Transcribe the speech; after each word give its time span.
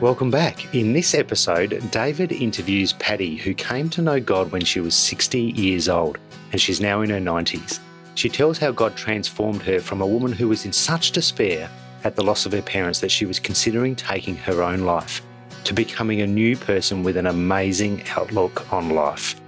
Welcome 0.00 0.30
back. 0.30 0.72
In 0.76 0.92
this 0.92 1.12
episode, 1.12 1.82
David 1.90 2.30
interviews 2.30 2.92
Patty, 2.92 3.34
who 3.34 3.52
came 3.52 3.90
to 3.90 4.00
know 4.00 4.20
God 4.20 4.52
when 4.52 4.62
she 4.62 4.78
was 4.78 4.94
60 4.94 5.40
years 5.40 5.88
old, 5.88 6.18
and 6.52 6.60
she's 6.60 6.80
now 6.80 7.02
in 7.02 7.10
her 7.10 7.18
90s. 7.18 7.80
She 8.14 8.28
tells 8.28 8.58
how 8.58 8.70
God 8.70 8.96
transformed 8.96 9.60
her 9.62 9.80
from 9.80 10.00
a 10.00 10.06
woman 10.06 10.30
who 10.30 10.46
was 10.46 10.64
in 10.64 10.72
such 10.72 11.10
despair 11.10 11.68
at 12.04 12.14
the 12.14 12.22
loss 12.22 12.46
of 12.46 12.52
her 12.52 12.62
parents 12.62 13.00
that 13.00 13.10
she 13.10 13.26
was 13.26 13.40
considering 13.40 13.96
taking 13.96 14.36
her 14.36 14.62
own 14.62 14.82
life 14.82 15.20
to 15.64 15.74
becoming 15.74 16.20
a 16.20 16.28
new 16.28 16.56
person 16.56 17.02
with 17.02 17.16
an 17.16 17.26
amazing 17.26 18.04
outlook 18.10 18.72
on 18.72 18.90
life. 18.90 19.40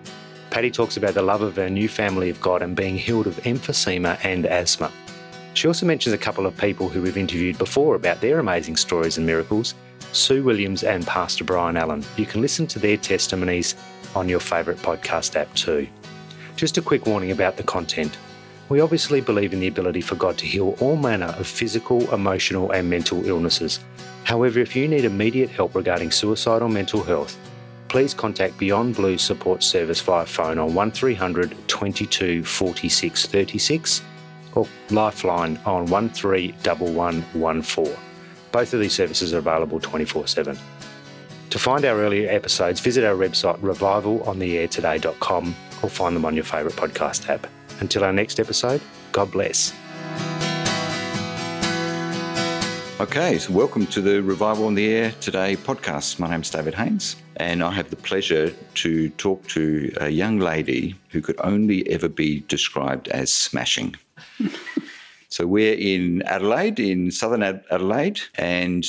Patty 0.51 0.73
talks 0.73 0.96
about 0.96 1.14
the 1.14 1.23
love 1.23 1.43
of 1.43 1.55
her 1.55 1.71
new 1.71 1.89
family 1.89 2.29
of 2.29 2.41
God 2.41 2.61
and 2.61 2.75
being 2.75 2.98
healed 2.98 3.29
of 3.29 3.37
emphysema 3.45 4.19
and 4.25 4.46
asthma. 4.46 4.91
She 5.55 5.69
also 5.69 5.87
mentions 5.87 6.12
a 6.12 6.19
couple 6.19 6.45
of 6.45 6.57
people 6.57 6.89
who 6.89 7.03
we've 7.03 7.17
interviewed 7.17 7.57
before 7.57 7.95
about 7.95 8.21
their 8.21 8.40
amazing 8.40 8.76
stories 8.76 9.17
and 9.17 9.25
miracles 9.25 9.75
Sue 10.13 10.43
Williams 10.43 10.82
and 10.82 11.07
Pastor 11.07 11.45
Brian 11.45 11.77
Allen. 11.77 12.05
You 12.17 12.27
can 12.27 12.41
listen 12.41 12.67
to 12.68 12.79
their 12.79 12.96
testimonies 12.96 13.75
on 14.14 14.29
your 14.29 14.41
favourite 14.41 14.81
podcast 14.81 15.37
app 15.37 15.53
too. 15.55 15.87
Just 16.57 16.79
a 16.79 16.82
quick 16.82 17.07
warning 17.07 17.31
about 17.31 17.57
the 17.57 17.63
content. 17.63 18.18
We 18.68 18.81
obviously 18.81 19.21
believe 19.21 19.53
in 19.53 19.61
the 19.61 19.68
ability 19.68 20.01
for 20.01 20.15
God 20.15 20.39
to 20.39 20.46
heal 20.46 20.77
all 20.81 20.96
manner 20.96 21.35
of 21.39 21.46
physical, 21.46 22.13
emotional, 22.15 22.71
and 22.71 22.89
mental 22.89 23.27
illnesses. 23.27 23.81
However, 24.25 24.61
if 24.61 24.77
you 24.77 24.87
need 24.87 25.04
immediate 25.04 25.51
help 25.51 25.75
regarding 25.75 26.11
suicide 26.11 26.63
or 26.63 26.68
mental 26.68 27.03
health, 27.03 27.37
please 27.89 28.15
contact 28.15 28.59
Beyond 28.59 28.95
Blue 28.95 29.18
Support 29.18 29.65
Service 29.65 30.01
via 30.01 30.25
phone 30.25 30.59
on 30.59 30.75
1300 30.75 31.57
22 31.67 32.45
46 32.45 33.27
36 33.27 34.03
or 34.55 34.69
Lifeline 34.91 35.59
on 35.65 35.87
131114. 35.87 38.09
Both 38.53 38.75
of 38.75 38.81
these 38.81 38.92
services 38.92 39.33
are 39.33 39.39
available 39.39 39.81
24 39.81 40.27
7. 40.27 40.59
To 41.51 41.59
find 41.59 41.84
our 41.84 41.98
earlier 41.98 42.31
episodes, 42.31 42.81
visit 42.81 43.05
our 43.05 43.15
website 43.15 43.59
revivalontheairtoday.com 43.59 45.56
or 45.83 45.89
find 45.89 46.17
them 46.17 46.25
on 46.25 46.34
your 46.34 46.45
favourite 46.45 46.77
podcast 46.77 47.28
app. 47.28 47.47
Until 47.81 48.05
our 48.05 48.12
next 48.12 48.39
episode, 48.39 48.81
God 49.12 49.31
bless. 49.33 49.73
Okay, 53.01 53.39
so 53.39 53.53
welcome 53.53 53.87
to 53.87 54.03
the 54.03 54.23
Revival 54.23 54.67
on 54.67 54.75
the 54.75 54.93
Air 54.93 55.12
Today 55.21 55.56
podcast. 55.56 56.19
My 56.19 56.28
name's 56.28 56.51
David 56.51 56.75
Haynes, 56.75 57.17
and 57.37 57.65
I 57.65 57.71
have 57.73 57.89
the 57.89 57.97
pleasure 57.97 58.51
to 58.51 59.09
talk 59.11 59.47
to 59.48 59.91
a 60.01 60.11
young 60.11 60.39
lady 60.39 60.95
who 61.09 61.23
could 61.23 61.41
only 61.43 61.89
ever 61.91 62.11
be 62.11 62.41
described 62.41 63.09
as 63.09 63.33
smashing. 63.33 63.97
So 65.41 65.47
we're 65.47 65.73
in 65.73 66.21
Adelaide, 66.27 66.79
in 66.79 67.11
southern 67.11 67.43
Adelaide, 67.43 68.21
and 68.35 68.85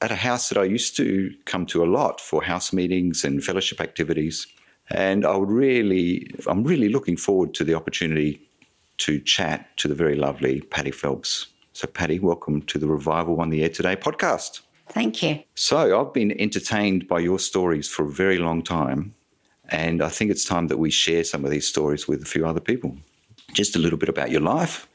at 0.00 0.12
a 0.12 0.14
house 0.14 0.48
that 0.48 0.56
I 0.56 0.62
used 0.62 0.96
to 0.98 1.34
come 1.44 1.66
to 1.66 1.82
a 1.82 1.90
lot 1.90 2.20
for 2.20 2.40
house 2.40 2.72
meetings 2.72 3.24
and 3.24 3.42
fellowship 3.42 3.80
activities. 3.80 4.46
And 4.90 5.26
I 5.26 5.36
would 5.36 5.50
really, 5.50 6.30
I'm 6.46 6.62
really 6.62 6.88
looking 6.88 7.16
forward 7.16 7.52
to 7.54 7.64
the 7.64 7.74
opportunity 7.74 8.40
to 8.98 9.18
chat 9.18 9.76
to 9.78 9.88
the 9.88 9.94
very 9.96 10.14
lovely 10.14 10.60
Patty 10.60 10.92
Phelps. 10.92 11.48
So, 11.72 11.88
Patty, 11.88 12.20
welcome 12.20 12.62
to 12.62 12.78
the 12.78 12.86
Revival 12.86 13.40
on 13.40 13.50
the 13.50 13.64
Air 13.64 13.68
Today 13.68 13.96
podcast. 13.96 14.60
Thank 14.90 15.20
you. 15.20 15.42
So, 15.56 16.00
I've 16.00 16.14
been 16.14 16.40
entertained 16.40 17.08
by 17.08 17.18
your 17.18 17.40
stories 17.40 17.88
for 17.88 18.04
a 18.04 18.12
very 18.12 18.38
long 18.38 18.62
time. 18.62 19.16
And 19.70 20.00
I 20.00 20.10
think 20.10 20.30
it's 20.30 20.44
time 20.44 20.68
that 20.68 20.78
we 20.78 20.92
share 20.92 21.24
some 21.24 21.44
of 21.44 21.50
these 21.50 21.66
stories 21.66 22.06
with 22.06 22.22
a 22.22 22.26
few 22.26 22.46
other 22.46 22.60
people. 22.60 22.96
Just 23.52 23.74
a 23.74 23.80
little 23.80 23.98
bit 23.98 24.08
about 24.08 24.30
your 24.30 24.42
life, 24.42 24.87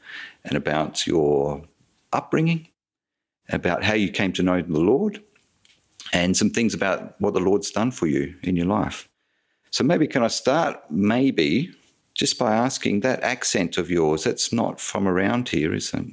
and 0.44 0.56
about 0.56 1.06
your 1.06 1.62
upbringing, 2.12 2.68
about 3.48 3.82
how 3.82 3.94
you 3.94 4.10
came 4.10 4.32
to 4.32 4.42
know 4.42 4.60
the 4.62 4.80
Lord, 4.80 5.22
and 6.12 6.36
some 6.36 6.50
things 6.50 6.74
about 6.74 7.20
what 7.20 7.34
the 7.34 7.40
Lord's 7.40 7.70
done 7.70 7.90
for 7.90 8.06
you 8.06 8.34
in 8.42 8.56
your 8.56 8.66
life. 8.66 9.08
So 9.70 9.84
maybe 9.84 10.06
can 10.06 10.22
I 10.22 10.28
start 10.28 10.80
maybe 10.90 11.74
just 12.14 12.38
by 12.38 12.54
asking 12.54 13.00
that 13.00 13.22
accent 13.22 13.76
of 13.76 13.90
yours, 13.90 14.24
that's 14.24 14.52
not 14.52 14.80
from 14.80 15.08
around 15.08 15.48
here, 15.48 15.74
is 15.74 15.92
it? 15.92 16.04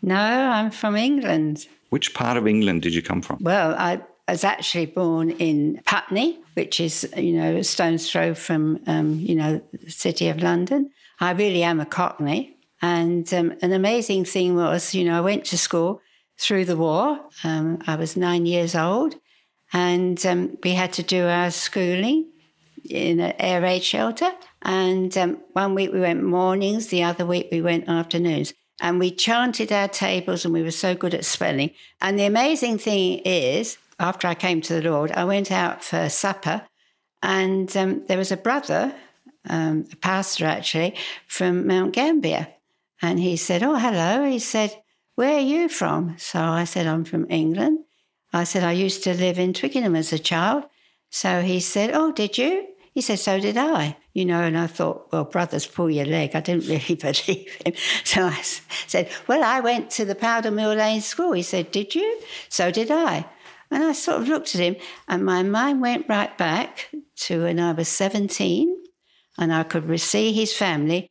No, 0.00 0.16
I'm 0.16 0.70
from 0.70 0.96
England. 0.96 1.66
Which 1.90 2.14
part 2.14 2.36
of 2.36 2.46
England 2.46 2.82
did 2.82 2.94
you 2.94 3.02
come 3.02 3.20
from? 3.20 3.38
Well, 3.40 3.74
I 3.74 4.00
was 4.28 4.44
actually 4.44 4.86
born 4.86 5.30
in 5.32 5.80
Putney, 5.86 6.38
which 6.54 6.78
is, 6.80 7.08
you 7.16 7.32
know, 7.32 7.56
a 7.56 7.64
stone's 7.64 8.10
throw 8.10 8.34
from, 8.34 8.80
um, 8.86 9.18
you 9.18 9.34
know, 9.34 9.60
the 9.72 9.90
city 9.90 10.28
of 10.28 10.40
London. 10.40 10.90
I 11.20 11.32
really 11.32 11.62
am 11.62 11.80
a 11.80 11.86
Cockney. 11.86 12.53
And 12.82 13.32
um, 13.32 13.54
an 13.62 13.72
amazing 13.72 14.24
thing 14.24 14.56
was, 14.56 14.94
you 14.94 15.04
know, 15.04 15.16
I 15.16 15.20
went 15.20 15.44
to 15.46 15.58
school 15.58 16.00
through 16.38 16.64
the 16.64 16.76
war. 16.76 17.20
Um, 17.42 17.78
I 17.86 17.96
was 17.96 18.16
nine 18.16 18.46
years 18.46 18.74
old, 18.74 19.16
and 19.72 20.24
um, 20.26 20.58
we 20.62 20.72
had 20.72 20.92
to 20.94 21.02
do 21.02 21.26
our 21.26 21.50
schooling 21.50 22.30
in 22.88 23.20
an 23.20 23.34
air 23.38 23.62
raid 23.62 23.82
shelter. 23.82 24.30
And 24.62 25.16
um, 25.16 25.38
one 25.52 25.74
week 25.74 25.92
we 25.92 26.00
went 26.00 26.22
mornings, 26.22 26.88
the 26.88 27.02
other 27.02 27.24
week 27.24 27.48
we 27.50 27.62
went 27.62 27.88
afternoons. 27.88 28.52
And 28.80 28.98
we 28.98 29.12
chanted 29.12 29.70
our 29.70 29.88
tables, 29.88 30.44
and 30.44 30.52
we 30.52 30.62
were 30.62 30.70
so 30.70 30.94
good 30.94 31.14
at 31.14 31.24
spelling. 31.24 31.70
And 32.00 32.18
the 32.18 32.24
amazing 32.24 32.78
thing 32.78 33.20
is, 33.24 33.78
after 34.00 34.26
I 34.26 34.34
came 34.34 34.60
to 34.62 34.74
the 34.74 34.90
Lord, 34.90 35.12
I 35.12 35.24
went 35.24 35.52
out 35.52 35.84
for 35.84 36.08
supper, 36.08 36.62
and 37.22 37.74
um, 37.76 38.04
there 38.06 38.18
was 38.18 38.32
a 38.32 38.36
brother, 38.36 38.92
um, 39.48 39.86
a 39.92 39.96
pastor 39.96 40.46
actually, 40.46 40.96
from 41.28 41.66
Mount 41.66 41.94
Gambier. 41.94 42.48
And 43.04 43.20
he 43.20 43.36
said, 43.36 43.62
Oh, 43.62 43.76
hello. 43.76 44.24
He 44.24 44.38
said, 44.38 44.74
Where 45.14 45.36
are 45.36 45.48
you 45.54 45.68
from? 45.68 46.14
So 46.16 46.40
I 46.40 46.64
said, 46.64 46.86
I'm 46.86 47.04
from 47.04 47.26
England. 47.28 47.80
I 48.32 48.44
said, 48.44 48.64
I 48.64 48.72
used 48.72 49.04
to 49.04 49.12
live 49.12 49.38
in 49.38 49.52
Twickenham 49.52 49.94
as 49.94 50.10
a 50.14 50.18
child. 50.18 50.64
So 51.10 51.42
he 51.42 51.60
said, 51.60 51.90
Oh, 51.92 52.12
did 52.12 52.38
you? 52.38 52.66
He 52.94 53.02
said, 53.02 53.18
So 53.18 53.38
did 53.38 53.58
I. 53.58 53.98
You 54.14 54.24
know, 54.24 54.40
and 54.40 54.56
I 54.56 54.68
thought, 54.68 55.12
Well, 55.12 55.24
brothers, 55.24 55.66
pull 55.66 55.90
your 55.90 56.06
leg. 56.06 56.30
I 56.34 56.40
didn't 56.40 56.66
really 56.74 56.94
believe 56.94 57.52
him. 57.62 57.74
So 58.04 58.24
I 58.24 58.40
said, 58.86 59.10
Well, 59.26 59.44
I 59.44 59.60
went 59.60 59.90
to 59.90 60.06
the 60.06 60.14
Powder 60.14 60.50
Mill 60.50 60.72
Lane 60.72 61.02
School. 61.02 61.32
He 61.32 61.42
said, 61.42 61.72
Did 61.72 61.94
you? 61.94 62.22
So 62.48 62.70
did 62.70 62.90
I. 62.90 63.26
And 63.70 63.84
I 63.84 63.92
sort 63.92 64.22
of 64.22 64.28
looked 64.28 64.54
at 64.54 64.62
him, 64.62 64.76
and 65.08 65.26
my 65.26 65.42
mind 65.42 65.82
went 65.82 66.08
right 66.08 66.36
back 66.38 66.90
to 67.26 67.42
when 67.42 67.60
I 67.60 67.72
was 67.72 67.88
17, 67.88 68.74
and 69.36 69.52
I 69.52 69.62
could 69.64 70.00
see 70.00 70.32
his 70.32 70.54
family 70.54 71.10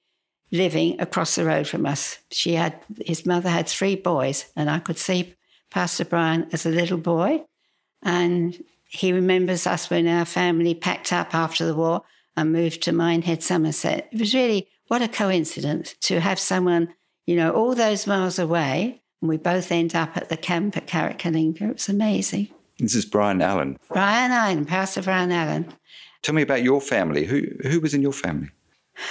living 0.54 1.02
across 1.02 1.36
the 1.36 1.44
road 1.44 1.68
from 1.68 1.86
us. 1.86 2.20
She 2.32 2.54
had 2.54 2.80
his 3.06 3.26
mother 3.26 3.50
had 3.50 3.68
three 3.68 3.98
boys, 3.98 4.46
and 4.56 4.70
I 4.70 4.80
could 4.80 4.98
see 4.98 5.36
Pastor 5.70 6.06
Brian 6.06 6.48
as 6.54 6.66
a 6.66 6.70
little 6.70 7.00
boy. 7.00 7.44
And 8.04 8.64
he 8.86 9.12
remembers 9.12 9.66
us 9.66 9.90
when 9.90 10.08
our 10.08 10.26
family 10.26 10.76
packed 10.76 11.12
up 11.12 11.34
after 11.34 11.66
the 11.66 11.76
war 11.76 12.04
and 12.38 12.54
moved 12.54 12.84
to 12.84 12.92
Minehead, 12.92 13.42
Somerset. 13.42 14.08
It 14.12 14.20
was 14.20 14.34
really 14.34 14.68
what 14.88 15.02
a 15.02 15.08
coincidence 15.08 15.96
to 16.02 16.20
have 16.20 16.40
someone, 16.40 16.94
you 17.26 17.36
know, 17.36 17.52
all 17.52 17.74
those 17.74 18.06
miles 18.06 18.38
away, 18.38 19.02
and 19.22 19.30
we 19.30 19.38
both 19.38 19.72
end 19.72 19.96
up 19.96 20.16
at 20.16 20.30
the 20.30 20.38
camp 20.38 20.78
at 20.78 20.88
Carrickalinga. 20.88 21.62
It 21.62 21.74
was 21.74 21.90
amazing. 21.90 22.50
This 22.78 22.94
is 22.94 23.06
Brian 23.06 23.42
Allen. 23.42 23.78
Brian 23.90 24.32
Allen, 24.32 24.66
Pastor 24.66 25.02
Brian 25.02 25.32
Allen. 25.32 25.74
Tell 26.22 26.36
me 26.36 26.42
about 26.42 26.64
your 26.64 26.80
family. 26.80 27.26
Who 27.26 27.48
who 27.64 27.80
was 27.80 27.94
in 27.94 28.02
your 28.04 28.14
family? 28.14 28.50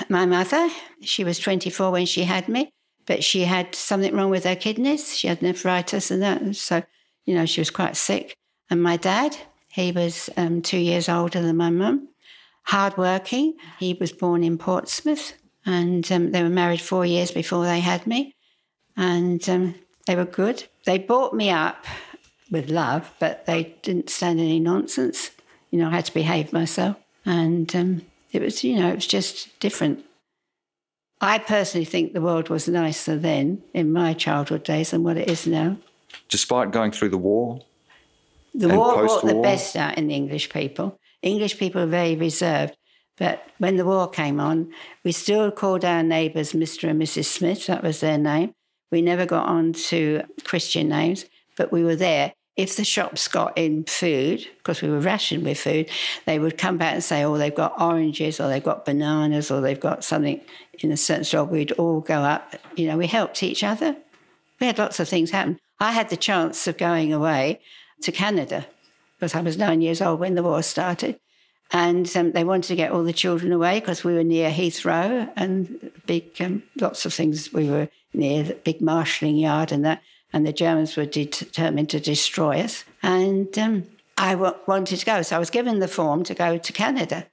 My 0.09 0.27
mother, 0.27 0.69
she 1.01 1.25
was 1.25 1.39
24 1.39 1.91
when 1.91 2.07
she 2.07 2.25
had 2.25 2.49
me, 2.49 2.71
but 3.07 3.25
she 3.25 3.45
had 3.45 3.75
something 3.75 4.15
wrong 4.15 4.31
with 4.31 4.45
her 4.45 4.57
kidneys. 4.57 5.17
She 5.17 5.29
had 5.29 5.43
nephritis 5.43 6.11
and 6.11 6.23
that. 6.23 6.57
So, 6.57 6.83
you 7.25 7.35
know, 7.35 7.47
she 7.47 7.61
was 7.61 7.71
quite 7.71 7.97
sick. 7.97 8.37
And 8.71 8.83
my 8.83 8.97
dad, 8.97 9.37
he 9.69 9.93
was 9.93 10.31
um, 10.37 10.63
two 10.63 10.79
years 10.79 11.09
older 11.09 11.43
than 11.43 11.57
my 11.57 11.71
mum, 11.71 12.09
hardworking. 12.65 13.55
He 13.79 13.95
was 13.95 14.13
born 14.13 14.45
in 14.45 14.59
Portsmouth 14.59 15.35
and 15.65 16.11
um, 16.11 16.33
they 16.33 16.43
were 16.43 16.49
married 16.49 16.81
four 16.81 17.07
years 17.07 17.31
before 17.31 17.65
they 17.65 17.81
had 17.81 18.07
me. 18.07 18.35
And 18.97 19.47
um, 19.49 19.75
they 20.07 20.17
were 20.17 20.25
good. 20.25 20.65
They 20.85 20.99
brought 20.99 21.35
me 21.35 21.51
up 21.51 21.85
with 22.51 22.69
love, 22.69 23.13
but 23.19 23.47
they 23.47 23.77
didn't 23.83 24.11
stand 24.11 24.41
any 24.41 24.61
nonsense. 24.61 25.31
You 25.71 25.79
know, 25.79 25.89
I 25.89 25.93
had 25.93 26.07
to 26.07 26.15
behave 26.15 26.53
myself. 26.53 26.97
And 27.25 27.75
um, 27.75 28.03
it 28.33 28.43
was, 28.43 28.65
you 28.65 28.77
know, 28.77 28.89
it 28.89 28.97
was 28.97 29.07
just 29.07 29.59
different. 29.61 30.05
I 31.21 31.39
personally 31.39 31.85
think 31.85 32.13
the 32.13 32.21
world 32.21 32.49
was 32.49 32.67
nicer 32.67 33.17
then 33.17 33.63
in 33.75 33.93
my 33.93 34.15
childhood 34.15 34.65
days 34.65 34.91
than 34.91 35.05
what 35.05 35.17
it 35.17 35.31
is 35.31 35.47
now. 35.47 35.77
Despite 36.29 36.73
going 36.73 36.91
through 36.91 37.11
the 37.11 37.19
war? 37.19 37.61
The 38.55 38.69
war 38.69 38.97
brought 38.97 39.25
the 39.25 39.35
best 39.35 39.77
out 39.77 39.97
in 39.97 40.09
the 40.09 40.15
English 40.15 40.51
people. 40.51 40.99
English 41.23 41.59
people 41.59 41.83
are 41.83 41.87
very 41.87 42.17
reserved. 42.17 42.77
But 43.19 43.47
when 43.59 43.77
the 43.77 43.85
war 43.85 44.09
came 44.09 44.41
on, 44.41 44.73
we 45.05 45.13
still 45.13 45.51
called 45.51 45.85
our 45.85 46.03
neighbours 46.03 46.53
Mr. 46.53 46.89
and 46.89 47.01
Mrs. 47.01 47.27
Smith, 47.27 47.67
that 47.67 47.83
was 47.83 48.01
their 48.01 48.19
name. 48.19 48.55
We 48.91 49.01
never 49.01 49.27
got 49.27 49.47
on 49.47 49.75
to 49.75 50.23
Christian 50.45 50.89
names, 50.89 51.27
but 51.57 51.71
we 51.71 51.85
were 51.85 51.97
there 51.97 52.33
if 52.57 52.77
the 52.77 52.85
shops 52.85 53.29
got 53.29 53.57
in 53.57 53.85
food, 53.85 54.47
because 54.59 54.83
we 54.83 54.91
were 54.91 55.01
rationed 55.01 55.45
with 55.45 55.59
food, 55.59 55.89
they 56.27 56.39
would 56.39 56.59
come 56.59 56.77
back 56.77 56.95
and 56.95 57.03
say, 57.05 57.25
oh, 57.25 57.39
they've 57.39 57.55
got 57.55 57.81
oranges 57.81 58.41
or 58.41 58.49
they've 58.49 58.63
got 58.63 58.85
bananas 58.85 59.51
or 59.51 59.61
they've 59.61 59.81
got 59.81 60.05
something 60.05 60.41
in 60.81 60.93
a 60.93 60.97
certain 60.97 61.25
shop. 61.25 61.49
We'd 61.49 61.73
all 61.73 62.01
go 62.01 62.21
up. 62.21 62.55
You 62.77 62.89
know, 62.89 62.99
we 62.99 63.07
helped 63.07 63.43
each 63.43 63.65
other. 63.65 63.97
We 64.61 64.67
had 64.67 64.79
lots 64.79 65.01
of 65.01 65.09
things 65.09 65.31
happen. 65.31 65.59
I 65.81 65.93
had 65.93 66.11
the 66.11 66.17
chance 66.17 66.67
of 66.67 66.77
going 66.77 67.13
away 67.13 67.61
to 68.03 68.13
Canada 68.13 68.67
because 69.19 69.35
I 69.35 69.41
was 69.41 69.57
nine 69.57 69.81
years 69.81 70.03
old 70.03 70.21
when 70.21 70.35
the 70.35 70.43
war 70.43 70.63
started. 70.63 71.19
And 71.71 72.15
um, 72.17 72.33
they 72.33 72.45
wanted 72.45 72.69
to 72.69 72.77
get 72.77 72.93
all 72.93 73.03
the 73.03 73.15
children 73.15 73.51
away 73.51 73.81
because 73.81 74.05
we 74.05 74.13
were 74.13 74.25
near 74.25 74.51
Heathrow 74.51 75.31
and 75.37 75.91
big, 76.07 76.31
um, 76.41 76.63
lots 76.79 77.07
of 77.07 77.15
things. 77.15 77.51
We 77.51 77.71
were 77.71 77.89
near 78.13 78.43
the 78.43 78.55
big 78.55 78.83
marshalling 78.83 79.37
yard 79.37 79.73
and 79.73 79.85
that, 79.87 80.03
and 80.33 80.47
the 80.47 80.53
Germans 80.53 80.97
were 80.97 81.07
determined 81.07 81.91
to 81.91 82.01
destroy 82.01 82.61
us. 82.61 82.85
And 83.03 83.57
um, 83.59 83.87
I 84.17 84.33
w- 84.33 84.55
wanted 84.67 84.99
to 84.99 85.07
go. 85.07 85.23
So 85.23 85.37
I 85.37 85.39
was 85.39 85.51
given 85.51 85.79
the 85.79 85.89
form 85.89 86.25
to 86.25 86.35
go 86.35 86.59
to 86.59 86.73
Canada. 86.73 87.27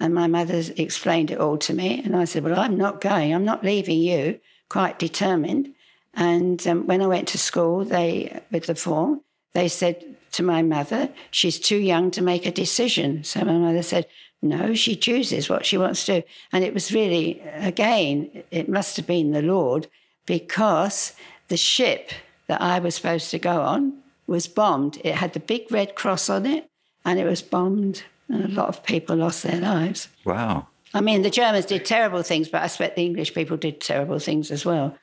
And 0.00 0.14
my 0.14 0.26
mother 0.26 0.62
explained 0.76 1.30
it 1.30 1.38
all 1.38 1.58
to 1.58 1.74
me. 1.74 2.02
And 2.04 2.16
I 2.16 2.24
said, 2.24 2.44
Well, 2.44 2.58
I'm 2.58 2.76
not 2.76 3.00
going. 3.00 3.34
I'm 3.34 3.44
not 3.44 3.64
leaving 3.64 3.98
you, 3.98 4.40
quite 4.68 4.98
determined. 4.98 5.74
And 6.14 6.66
um, 6.66 6.86
when 6.86 7.02
I 7.02 7.06
went 7.06 7.28
to 7.28 7.38
school, 7.38 7.84
they, 7.84 8.40
with 8.50 8.66
the 8.66 8.74
form, 8.74 9.22
they 9.52 9.68
said 9.68 10.16
to 10.32 10.42
my 10.42 10.62
mother, 10.62 11.08
She's 11.30 11.58
too 11.58 11.78
young 11.78 12.10
to 12.12 12.22
make 12.22 12.46
a 12.46 12.50
decision. 12.50 13.24
So 13.24 13.44
my 13.44 13.56
mother 13.56 13.82
said, 13.82 14.06
No, 14.42 14.74
she 14.74 14.96
chooses 14.96 15.48
what 15.48 15.64
she 15.64 15.78
wants 15.78 16.04
to. 16.06 16.22
And 16.52 16.62
it 16.62 16.74
was 16.74 16.92
really, 16.92 17.40
again, 17.54 18.44
it 18.50 18.68
must 18.68 18.96
have 18.96 19.06
been 19.06 19.32
the 19.32 19.42
Lord 19.42 19.88
because 20.26 21.14
the 21.48 21.56
ship 21.56 22.10
that 22.48 22.60
I 22.60 22.78
was 22.78 22.94
supposed 22.94 23.30
to 23.30 23.38
go 23.38 23.62
on 23.62 24.02
was 24.26 24.46
bombed. 24.46 25.00
It 25.04 25.14
had 25.14 25.32
the 25.32 25.40
big 25.40 25.70
red 25.70 25.94
cross 25.94 26.28
on 26.28 26.46
it 26.46 26.70
and 27.06 27.20
it 27.20 27.24
was 27.24 27.40
bombed, 27.40 28.02
and 28.28 28.44
a 28.44 28.48
lot 28.48 28.68
of 28.68 28.82
people 28.82 29.14
lost 29.14 29.44
their 29.44 29.60
lives. 29.60 30.08
Wow. 30.24 30.66
I 30.92 31.00
mean, 31.00 31.22
the 31.22 31.30
Germans 31.30 31.66
did 31.66 31.84
terrible 31.84 32.22
things, 32.22 32.48
but 32.48 32.62
I 32.62 32.64
expect 32.64 32.96
the 32.96 33.04
English 33.04 33.32
people 33.32 33.56
did 33.56 33.80
terrible 33.80 34.18
things 34.18 34.50
as 34.50 34.64
well. 34.64 34.98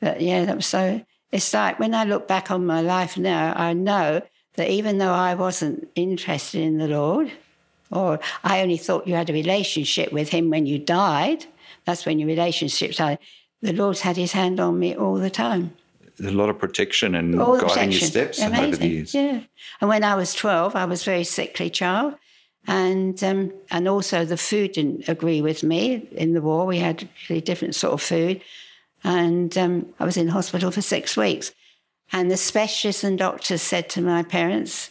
But 0.00 0.20
yeah, 0.20 0.44
that 0.44 0.56
was 0.56 0.66
so. 0.66 1.04
It's 1.32 1.52
like 1.52 1.80
when 1.80 1.94
I 1.94 2.04
look 2.04 2.28
back 2.28 2.50
on 2.52 2.64
my 2.64 2.80
life 2.80 3.18
now, 3.18 3.54
I 3.56 3.72
know 3.72 4.22
that 4.54 4.70
even 4.70 4.98
though 4.98 5.12
I 5.12 5.34
wasn't 5.34 5.88
interested 5.96 6.60
in 6.60 6.78
the 6.78 6.86
Lord, 6.86 7.32
or 7.90 8.20
I 8.44 8.60
only 8.62 8.76
thought 8.76 9.08
you 9.08 9.14
had 9.14 9.30
a 9.30 9.32
relationship 9.32 10.12
with 10.12 10.28
Him 10.28 10.48
when 10.48 10.66
you 10.66 10.78
died, 10.78 11.46
that's 11.84 12.06
when 12.06 12.20
your 12.20 12.28
relationship 12.28 12.94
started, 12.94 13.18
the 13.60 13.72
Lord's 13.72 14.02
had 14.02 14.16
His 14.16 14.32
hand 14.32 14.60
on 14.60 14.78
me 14.78 14.94
all 14.94 15.16
the 15.16 15.30
time 15.30 15.74
a 16.24 16.30
lot 16.30 16.48
of 16.48 16.58
protection 16.58 17.14
and 17.14 17.40
All 17.40 17.54
guiding 17.54 17.68
protection. 17.68 17.90
your 17.92 18.00
steps 18.00 18.40
Amazing. 18.40 18.64
over 18.64 18.76
the 18.76 18.88
years. 18.88 19.14
Yeah. 19.14 19.40
And 19.80 19.88
when 19.88 20.04
I 20.04 20.14
was 20.14 20.34
12, 20.34 20.76
I 20.76 20.84
was 20.84 21.02
a 21.02 21.04
very 21.04 21.24
sickly 21.24 21.70
child. 21.70 22.14
And 22.68 23.22
um, 23.24 23.52
and 23.72 23.88
also 23.88 24.24
the 24.24 24.36
food 24.36 24.72
didn't 24.72 25.08
agree 25.08 25.40
with 25.42 25.64
me 25.64 26.08
in 26.12 26.32
the 26.32 26.40
war. 26.40 26.64
We 26.64 26.78
had 26.78 27.08
really 27.28 27.40
different 27.40 27.74
sort 27.74 27.92
of 27.92 28.00
food. 28.02 28.40
And 29.02 29.56
um, 29.58 29.86
I 29.98 30.04
was 30.04 30.16
in 30.16 30.28
hospital 30.28 30.70
for 30.70 30.80
six 30.82 31.16
weeks. 31.16 31.52
And 32.12 32.30
the 32.30 32.36
specialists 32.36 33.02
and 33.02 33.18
doctors 33.18 33.62
said 33.62 33.88
to 33.90 34.00
my 34.00 34.22
parents, 34.22 34.90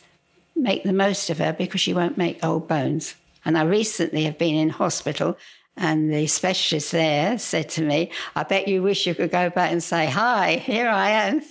make 0.55 0.83
the 0.83 0.91
most 0.91 1.29
of 1.29 1.37
her 1.37 1.53
because 1.53 1.79
she 1.79 1.93
won't 1.93 2.17
make 2.17 2.43
old 2.43 2.67
bones. 2.67 3.15
And 3.45 3.57
I 3.57 3.63
recently 3.63 4.23
have 4.25 4.37
been 4.37 4.55
in 4.55 4.69
hospital 4.69 5.37
and 5.77 6.13
the 6.13 6.27
specialist 6.27 6.91
there 6.91 7.37
said 7.37 7.69
to 7.69 7.81
me, 7.81 8.11
I 8.35 8.43
bet 8.43 8.67
you 8.67 8.83
wish 8.83 9.07
you 9.07 9.15
could 9.15 9.31
go 9.31 9.49
back 9.49 9.71
and 9.71 9.81
say, 9.81 10.05
Hi, 10.07 10.55
here 10.55 10.89
I 10.89 11.09
am, 11.09 11.41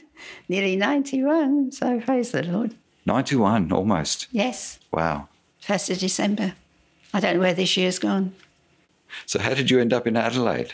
nearly 0.48 0.76
91. 0.76 1.72
So 1.72 2.00
praise 2.00 2.32
the 2.32 2.42
Lord. 2.42 2.74
91, 3.06 3.72
almost. 3.72 4.26
Yes. 4.30 4.78
Wow. 4.92 5.28
1st 5.62 5.90
of 5.90 5.98
December. 5.98 6.54
I 7.12 7.20
don't 7.20 7.34
know 7.34 7.40
where 7.40 7.54
this 7.54 7.76
year's 7.76 7.98
gone. 7.98 8.34
So, 9.26 9.40
how 9.40 9.54
did 9.54 9.70
you 9.70 9.80
end 9.80 9.92
up 9.92 10.06
in 10.06 10.16
Adelaide? 10.16 10.72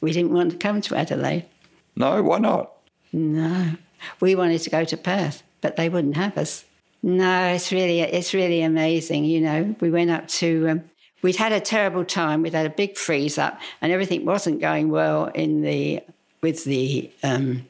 We 0.00 0.12
didn't 0.12 0.32
want 0.32 0.52
to 0.52 0.56
come 0.56 0.80
to 0.80 0.96
Adelaide. 0.96 1.46
No, 1.94 2.22
why 2.22 2.38
not? 2.38 2.72
No. 3.12 3.72
We 4.18 4.34
wanted 4.34 4.62
to 4.62 4.70
go 4.70 4.84
to 4.84 4.96
Perth, 4.96 5.42
but 5.60 5.76
they 5.76 5.88
wouldn't 5.88 6.16
have 6.16 6.36
us. 6.36 6.64
No, 7.02 7.46
it's 7.48 7.70
really 7.72 8.00
it's 8.00 8.34
really 8.34 8.62
amazing. 8.62 9.24
You 9.24 9.40
know, 9.40 9.76
we 9.80 9.90
went 9.90 10.10
up 10.10 10.28
to 10.28 10.68
um, 10.68 10.89
we'd 11.22 11.36
had 11.36 11.52
a 11.52 11.60
terrible 11.60 12.04
time. 12.04 12.42
We'd 12.42 12.54
had 12.54 12.66
a 12.66 12.70
big 12.70 12.96
freeze 12.96 13.38
up, 13.38 13.60
and 13.80 13.92
everything 13.92 14.24
wasn't 14.24 14.60
going 14.60 14.90
well 14.90 15.26
in 15.26 15.62
the 15.62 16.02
with 16.42 16.64
the 16.64 17.10
um, 17.22 17.66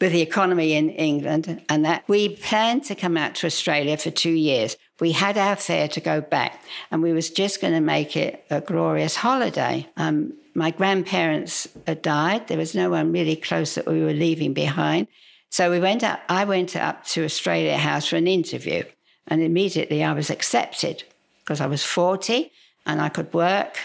with 0.00 0.12
the 0.12 0.22
economy 0.22 0.74
in 0.74 0.90
England. 0.90 1.62
And 1.68 1.84
that 1.84 2.04
we 2.08 2.36
planned 2.36 2.84
to 2.84 2.94
come 2.94 3.16
out 3.16 3.34
to 3.36 3.46
Australia 3.46 3.96
for 3.96 4.10
two 4.10 4.30
years. 4.30 4.76
We 5.00 5.12
had 5.12 5.38
our 5.38 5.56
fare 5.56 5.88
to 5.88 6.00
go 6.00 6.20
back, 6.20 6.62
and 6.90 7.02
we 7.02 7.12
was 7.12 7.30
just 7.30 7.60
going 7.60 7.74
to 7.74 7.80
make 7.80 8.16
it 8.16 8.44
a 8.50 8.60
glorious 8.60 9.16
holiday. 9.16 9.86
Um, 9.96 10.34
my 10.54 10.72
grandparents 10.72 11.68
had 11.86 12.02
died. 12.02 12.48
There 12.48 12.58
was 12.58 12.74
no 12.74 12.90
one 12.90 13.12
really 13.12 13.36
close 13.36 13.76
that 13.76 13.86
we 13.86 14.02
were 14.02 14.12
leaving 14.12 14.54
behind. 14.54 15.06
So 15.50 15.70
we 15.70 15.78
went 15.78 16.02
up. 16.02 16.20
I 16.28 16.44
went 16.44 16.74
up 16.74 17.04
to 17.06 17.24
Australia 17.24 17.76
House 17.76 18.08
for 18.08 18.16
an 18.16 18.26
interview, 18.26 18.82
and 19.28 19.40
immediately 19.40 20.02
I 20.02 20.12
was 20.12 20.30
accepted 20.30 21.04
because 21.40 21.60
I 21.60 21.66
was 21.66 21.84
forty 21.84 22.50
and 22.88 23.00
I 23.00 23.08
could 23.08 23.32
work. 23.32 23.78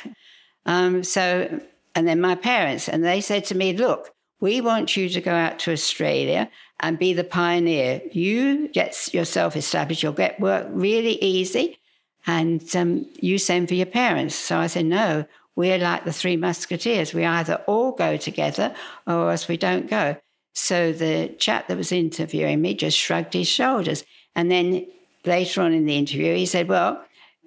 Um, 0.65 1.03
so, 1.03 1.61
and 1.93 2.07
then 2.07 2.19
my 2.19 2.33
parents, 2.33 2.89
and 2.89 3.03
they 3.03 3.21
said 3.21 3.45
to 3.45 3.55
me, 3.55 3.73
look, 3.73 4.09
we 4.39 4.61
want 4.61 4.97
you 4.97 5.07
to 5.09 5.21
go 5.21 5.31
out 5.31 5.59
to 5.59 5.71
Australia 5.71 6.49
and 6.79 6.97
be 6.97 7.13
the 7.13 7.23
pioneer. 7.23 8.01
You 8.11 8.67
get 8.69 9.13
yourself 9.13 9.55
established, 9.55 10.01
you'll 10.01 10.13
get 10.13 10.39
work 10.39 10.67
really 10.71 11.21
easy, 11.23 11.77
and 12.25 12.75
um, 12.75 13.05
you 13.19 13.37
send 13.37 13.67
for 13.67 13.75
your 13.75 13.85
parents. 13.85 14.35
So 14.35 14.57
I 14.57 14.67
said, 14.67 14.85
no, 14.85 15.25
we're 15.55 15.77
like 15.77 16.03
the 16.03 16.13
three 16.13 16.37
musketeers. 16.37 17.13
We 17.13 17.25
either 17.25 17.61
all 17.67 17.91
go 17.91 18.17
together 18.17 18.73
or 19.05 19.31
else 19.31 19.47
we 19.47 19.57
don't 19.57 19.89
go. 19.89 20.17
So 20.53 20.93
the 20.93 21.29
chap 21.37 21.67
that 21.67 21.77
was 21.77 21.91
interviewing 21.91 22.61
me 22.61 22.73
just 22.73 22.97
shrugged 22.97 23.33
his 23.33 23.47
shoulders. 23.47 24.03
And 24.35 24.49
then 24.49 24.87
later 25.25 25.61
on 25.61 25.73
in 25.73 25.85
the 25.85 25.97
interview, 25.97 26.35
he 26.35 26.45
said, 26.45 26.67
well, 26.67 27.03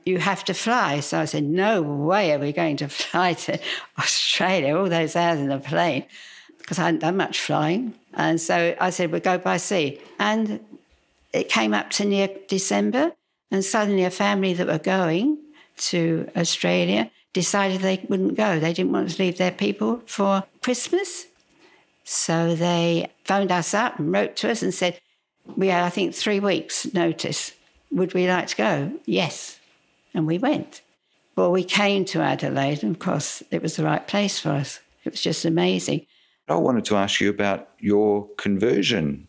you 0.06 0.18
have 0.18 0.44
to 0.44 0.54
fly. 0.54 1.00
So 1.00 1.18
I 1.18 1.24
said, 1.24 1.42
no 1.42 1.82
way 1.82 2.32
are 2.32 2.38
we 2.38 2.52
going 2.52 2.76
to 2.78 2.88
fly 3.02 3.34
to 3.34 3.58
Australia, 3.98 4.78
all 4.78 4.88
those 4.88 5.16
hours 5.16 5.40
in 5.40 5.50
a 5.50 5.58
plane, 5.58 6.04
because 6.58 6.78
I 6.78 6.84
hadn't 6.86 7.00
done 7.00 7.16
much 7.16 7.40
flying. 7.40 7.94
And 8.14 8.40
so 8.40 8.74
I 8.80 8.90
said, 8.90 9.10
we'll 9.10 9.20
go 9.20 9.36
by 9.36 9.58
sea. 9.58 10.00
And 10.18 10.64
it 11.32 11.50
came 11.50 11.74
up 11.74 11.90
to 11.90 12.04
near 12.04 12.30
December, 12.48 13.12
and 13.50 13.64
suddenly 13.64 14.04
a 14.04 14.10
family 14.10 14.54
that 14.54 14.66
were 14.66 14.78
going 14.78 15.38
to 15.76 16.30
Australia 16.34 17.10
decided 17.32 17.82
they 17.82 18.02
wouldn't 18.08 18.34
go. 18.34 18.58
They 18.58 18.72
didn't 18.72 18.92
want 18.92 19.10
to 19.10 19.22
leave 19.22 19.36
their 19.36 19.50
people 19.50 20.02
for 20.06 20.44
Christmas. 20.62 21.26
So 22.04 22.54
they 22.54 23.10
phoned 23.24 23.52
us 23.52 23.74
up 23.74 23.98
and 23.98 24.10
wrote 24.10 24.36
to 24.36 24.50
us 24.50 24.62
and 24.62 24.72
said, 24.72 24.98
We 25.56 25.68
had, 25.68 25.84
I 25.84 25.90
think, 25.90 26.14
three 26.14 26.40
weeks' 26.40 26.92
notice. 26.94 27.52
Would 27.90 28.14
we 28.14 28.26
like 28.26 28.46
to 28.48 28.56
go? 28.56 28.92
Yes 29.04 29.55
and 30.16 30.26
we 30.26 30.38
went. 30.38 30.82
Well, 31.37 31.52
we 31.52 31.62
came 31.62 32.04
to 32.06 32.23
Adelaide, 32.23 32.82
and 32.82 32.96
of 32.96 32.99
course, 32.99 33.42
it 33.50 33.62
was 33.62 33.76
the 33.76 33.85
right 33.85 34.06
place 34.08 34.40
for 34.40 34.50
us. 34.50 34.80
It 35.04 35.12
was 35.12 35.20
just 35.20 35.44
amazing. 35.44 36.06
I 36.49 36.54
wanted 36.54 36.85
to 36.87 36.96
ask 36.96 37.20
you 37.20 37.28
about 37.28 37.68
your 37.78 38.28
conversion. 38.37 39.28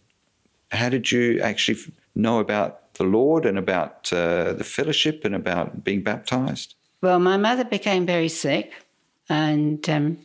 How 0.71 0.89
did 0.89 1.11
you 1.11 1.41
actually 1.41 1.79
know 2.15 2.39
about 2.39 2.93
the 2.93 3.03
Lord 3.03 3.45
and 3.45 3.57
about 3.57 4.11
uh, 4.13 4.53
the 4.53 4.63
fellowship 4.63 5.25
and 5.25 5.35
about 5.35 5.83
being 5.83 6.03
baptized? 6.03 6.75
Well, 7.01 7.19
my 7.19 7.37
mother 7.37 7.63
became 7.63 8.05
very 8.05 8.29
sick 8.29 8.73
and 9.29 9.87
um, 9.89 10.17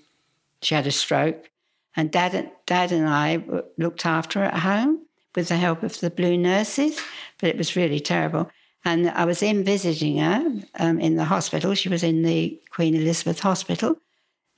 she 0.62 0.74
had 0.74 0.86
a 0.86 0.90
stroke. 0.90 1.50
And 1.96 2.10
dad, 2.10 2.50
dad 2.66 2.92
and 2.92 3.08
I 3.08 3.42
looked 3.76 4.06
after 4.06 4.40
her 4.40 4.46
at 4.46 4.60
home 4.60 5.00
with 5.34 5.48
the 5.48 5.56
help 5.56 5.82
of 5.82 6.00
the 6.00 6.10
blue 6.10 6.36
nurses, 6.36 7.00
but 7.38 7.50
it 7.50 7.58
was 7.58 7.76
really 7.76 8.00
terrible. 8.00 8.50
And 8.84 9.10
I 9.10 9.24
was 9.24 9.42
in 9.42 9.64
visiting 9.64 10.18
her 10.18 10.44
um, 10.78 10.98
in 10.98 11.16
the 11.16 11.24
hospital. 11.24 11.74
She 11.74 11.88
was 11.88 12.02
in 12.02 12.22
the 12.22 12.60
Queen 12.70 12.94
Elizabeth 12.94 13.40
Hospital 13.40 13.96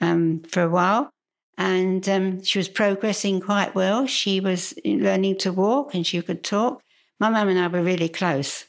um, 0.00 0.40
for 0.40 0.62
a 0.62 0.70
while. 0.70 1.10
And 1.56 2.08
um, 2.08 2.42
she 2.42 2.58
was 2.58 2.68
progressing 2.68 3.40
quite 3.40 3.74
well. 3.74 4.06
She 4.06 4.40
was 4.40 4.74
learning 4.84 5.38
to 5.38 5.52
walk 5.52 5.94
and 5.94 6.06
she 6.06 6.20
could 6.22 6.42
talk. 6.42 6.82
My 7.20 7.28
mum 7.28 7.48
and 7.48 7.58
I 7.58 7.68
were 7.68 7.82
really 7.82 8.08
close, 8.08 8.64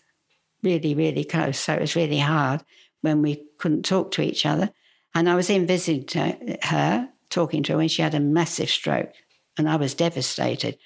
really, 0.62 0.94
really 0.94 1.24
close. 1.24 1.58
So 1.58 1.74
it 1.74 1.82
was 1.82 1.96
really 1.96 2.20
hard 2.20 2.62
when 3.02 3.22
we 3.22 3.44
couldn't 3.58 3.84
talk 3.84 4.12
to 4.12 4.22
each 4.22 4.46
other. 4.46 4.72
And 5.16 5.30
I 5.30 5.36
was 5.36 5.50
in 5.50 5.66
visiting 5.66 6.58
her, 6.64 7.10
talking 7.30 7.64
to 7.64 7.74
her 7.74 7.78
when 7.78 7.88
she 7.88 8.02
had 8.02 8.14
a 8.14 8.20
massive 8.20 8.70
stroke. 8.70 9.14
And 9.58 9.70
I 9.70 9.78
was 9.78 9.94
devastated. 9.94 10.78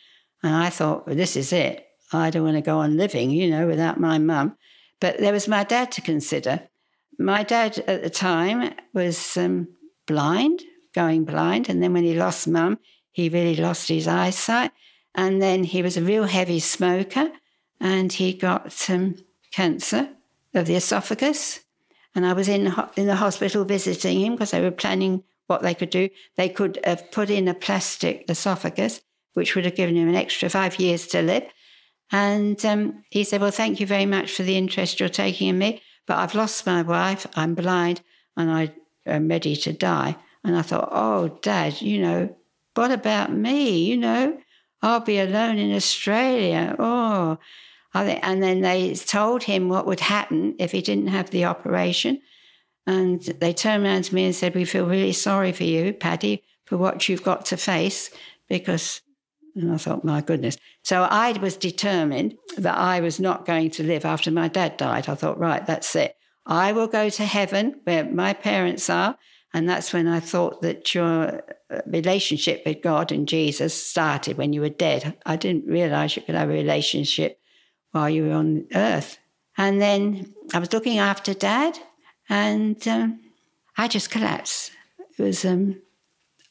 And 0.43 0.55
I 0.55 0.69
thought, 0.69 1.07
well, 1.07 1.15
this 1.15 1.35
is 1.35 1.51
it. 1.51 1.85
I 2.13 2.29
don't 2.29 2.43
want 2.43 2.55
to 2.55 2.61
go 2.61 2.79
on 2.79 2.97
living, 2.97 3.29
you 3.31 3.49
know, 3.49 3.67
without 3.67 3.99
my 3.99 4.19
mum. 4.19 4.55
But 4.99 5.19
there 5.19 5.33
was 5.33 5.47
my 5.47 5.63
dad 5.63 5.91
to 5.93 6.01
consider. 6.01 6.69
My 7.17 7.43
dad 7.43 7.79
at 7.79 8.03
the 8.03 8.09
time 8.09 8.73
was 8.93 9.37
um, 9.37 9.67
blind, 10.07 10.61
going 10.93 11.25
blind. 11.25 11.69
And 11.69 11.81
then 11.81 11.93
when 11.93 12.03
he 12.03 12.13
lost 12.13 12.47
mum, 12.47 12.79
he 13.11 13.29
really 13.29 13.55
lost 13.55 13.89
his 13.89 14.07
eyesight. 14.07 14.71
And 15.15 15.41
then 15.41 15.63
he 15.63 15.81
was 15.81 15.97
a 15.97 16.01
real 16.01 16.25
heavy 16.25 16.59
smoker 16.59 17.31
and 17.79 18.11
he 18.11 18.33
got 18.33 18.89
um, 18.89 19.15
cancer 19.51 20.09
of 20.53 20.65
the 20.65 20.75
esophagus. 20.75 21.61
And 22.15 22.25
I 22.25 22.33
was 22.33 22.47
in, 22.47 22.73
in 22.95 23.07
the 23.07 23.15
hospital 23.15 23.65
visiting 23.65 24.19
him 24.19 24.33
because 24.33 24.51
they 24.51 24.61
were 24.61 24.71
planning 24.71 25.23
what 25.47 25.61
they 25.61 25.73
could 25.73 25.89
do. 25.89 26.09
They 26.35 26.49
could 26.49 26.79
have 26.83 27.11
put 27.11 27.29
in 27.29 27.47
a 27.47 27.53
plastic 27.53 28.29
esophagus, 28.29 29.01
which 29.33 29.55
would 29.55 29.65
have 29.65 29.75
given 29.75 29.95
him 29.95 30.07
an 30.07 30.15
extra 30.15 30.49
five 30.49 30.79
years 30.79 31.07
to 31.07 31.21
live. 31.21 31.43
And 32.11 32.63
um, 32.65 33.03
he 33.09 33.23
said, 33.23 33.41
Well, 33.41 33.51
thank 33.51 33.79
you 33.79 33.85
very 33.85 34.05
much 34.05 34.31
for 34.31 34.43
the 34.43 34.57
interest 34.57 34.99
you're 34.99 35.09
taking 35.09 35.49
in 35.49 35.57
me, 35.57 35.81
but 36.07 36.17
I've 36.17 36.35
lost 36.35 36.65
my 36.65 36.81
wife, 36.81 37.27
I'm 37.35 37.55
blind, 37.55 38.01
and 38.35 38.49
I 38.49 38.73
am 39.05 39.27
ready 39.27 39.55
to 39.55 39.73
die. 39.73 40.15
And 40.43 40.57
I 40.57 40.61
thought, 40.61 40.89
Oh, 40.91 41.39
Dad, 41.41 41.81
you 41.81 42.01
know, 42.01 42.35
what 42.73 42.91
about 42.91 43.31
me? 43.31 43.83
You 43.85 43.97
know, 43.97 44.37
I'll 44.81 45.01
be 45.01 45.19
alone 45.19 45.57
in 45.57 45.75
Australia. 45.75 46.75
Oh, 46.79 47.37
and 47.93 48.41
then 48.41 48.61
they 48.61 48.93
told 48.93 49.43
him 49.43 49.67
what 49.67 49.85
would 49.85 49.99
happen 49.99 50.55
if 50.59 50.71
he 50.71 50.81
didn't 50.81 51.07
have 51.07 51.31
the 51.31 51.45
operation. 51.45 52.21
And 52.85 53.21
they 53.21 53.53
turned 53.53 53.83
around 53.83 54.03
to 54.05 54.15
me 54.15 54.25
and 54.25 54.35
said, 54.35 54.55
We 54.55 54.65
feel 54.65 54.87
really 54.87 55.13
sorry 55.13 55.51
for 55.51 55.63
you, 55.63 55.93
Patty, 55.93 56.43
for 56.65 56.77
what 56.77 57.09
you've 57.09 57.23
got 57.23 57.45
to 57.47 57.57
face 57.57 58.09
because 58.47 59.01
and 59.55 59.71
I 59.71 59.77
thought, 59.77 60.03
my 60.03 60.21
goodness. 60.21 60.57
So 60.83 61.03
I 61.03 61.33
was 61.33 61.57
determined 61.57 62.37
that 62.57 62.77
I 62.77 62.99
was 62.99 63.19
not 63.19 63.45
going 63.45 63.71
to 63.71 63.83
live 63.83 64.05
after 64.05 64.31
my 64.31 64.47
dad 64.47 64.77
died. 64.77 65.09
I 65.09 65.15
thought, 65.15 65.39
right, 65.39 65.65
that's 65.65 65.95
it. 65.95 66.15
I 66.45 66.71
will 66.71 66.87
go 66.87 67.09
to 67.09 67.25
heaven 67.25 67.79
where 67.83 68.05
my 68.05 68.33
parents 68.33 68.89
are. 68.89 69.17
And 69.53 69.67
that's 69.67 69.93
when 69.93 70.07
I 70.07 70.19
thought 70.19 70.61
that 70.61 70.93
your 70.93 71.41
uh, 71.71 71.81
relationship 71.87 72.63
with 72.65 72.81
God 72.81 73.11
and 73.11 73.27
Jesus 73.27 73.73
started 73.73 74.37
when 74.37 74.53
you 74.53 74.61
were 74.61 74.69
dead. 74.69 75.17
I 75.25 75.35
didn't 75.35 75.65
realize 75.65 76.15
you 76.15 76.21
could 76.21 76.35
have 76.35 76.49
a 76.49 76.53
relationship 76.53 77.39
while 77.91 78.09
you 78.09 78.25
were 78.25 78.33
on 78.33 78.67
earth. 78.75 79.17
And 79.57 79.81
then 79.81 80.33
I 80.53 80.59
was 80.59 80.71
looking 80.71 80.99
after 80.99 81.33
dad 81.33 81.77
and 82.29 82.87
um, 82.87 83.19
I 83.77 83.87
just 83.87 84.11
collapsed. 84.11 84.71
It 85.17 85.23
was 85.23 85.43
um, 85.43 85.81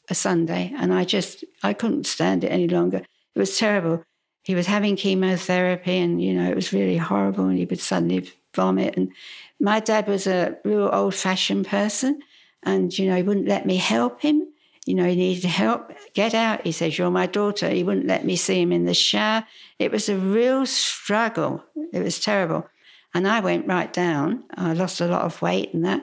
a 0.09 0.15
Sunday, 0.15 0.73
and 0.75 0.93
I 0.93 1.03
just 1.03 1.43
I 1.63 1.73
couldn't 1.73 2.07
stand 2.07 2.43
it 2.43 2.51
any 2.51 2.67
longer. 2.67 2.97
It 2.97 3.39
was 3.39 3.57
terrible. 3.57 4.03
He 4.43 4.55
was 4.55 4.67
having 4.67 4.95
chemotherapy, 4.95 5.97
and 5.97 6.21
you 6.21 6.33
know 6.33 6.49
it 6.49 6.55
was 6.55 6.73
really 6.73 6.97
horrible. 6.97 7.45
And 7.45 7.57
he 7.57 7.65
would 7.65 7.79
suddenly 7.79 8.31
vomit. 8.55 8.97
And 8.97 9.11
my 9.59 9.79
dad 9.79 10.07
was 10.07 10.25
a 10.27 10.57
real 10.63 10.89
old-fashioned 10.91 11.67
person, 11.67 12.21
and 12.63 12.97
you 12.97 13.09
know 13.09 13.15
he 13.15 13.23
wouldn't 13.23 13.47
let 13.47 13.65
me 13.65 13.77
help 13.77 14.21
him. 14.21 14.47
You 14.85 14.95
know 14.95 15.05
he 15.05 15.15
needed 15.15 15.45
help. 15.45 15.91
Get 16.13 16.33
out, 16.33 16.65
he 16.65 16.71
says. 16.71 16.97
You're 16.97 17.11
my 17.11 17.27
daughter. 17.27 17.69
He 17.69 17.83
wouldn't 17.83 18.07
let 18.07 18.25
me 18.25 18.35
see 18.35 18.61
him 18.61 18.71
in 18.71 18.85
the 18.85 18.93
shower. 18.93 19.45
It 19.77 19.91
was 19.91 20.09
a 20.09 20.15
real 20.15 20.65
struggle. 20.65 21.63
It 21.93 22.03
was 22.03 22.19
terrible. 22.19 22.67
And 23.13 23.27
I 23.27 23.39
went 23.39 23.67
right 23.67 23.91
down. 23.91 24.43
I 24.55 24.73
lost 24.73 25.01
a 25.01 25.07
lot 25.07 25.23
of 25.23 25.41
weight 25.41 25.73
and 25.73 25.85
that. 25.85 26.01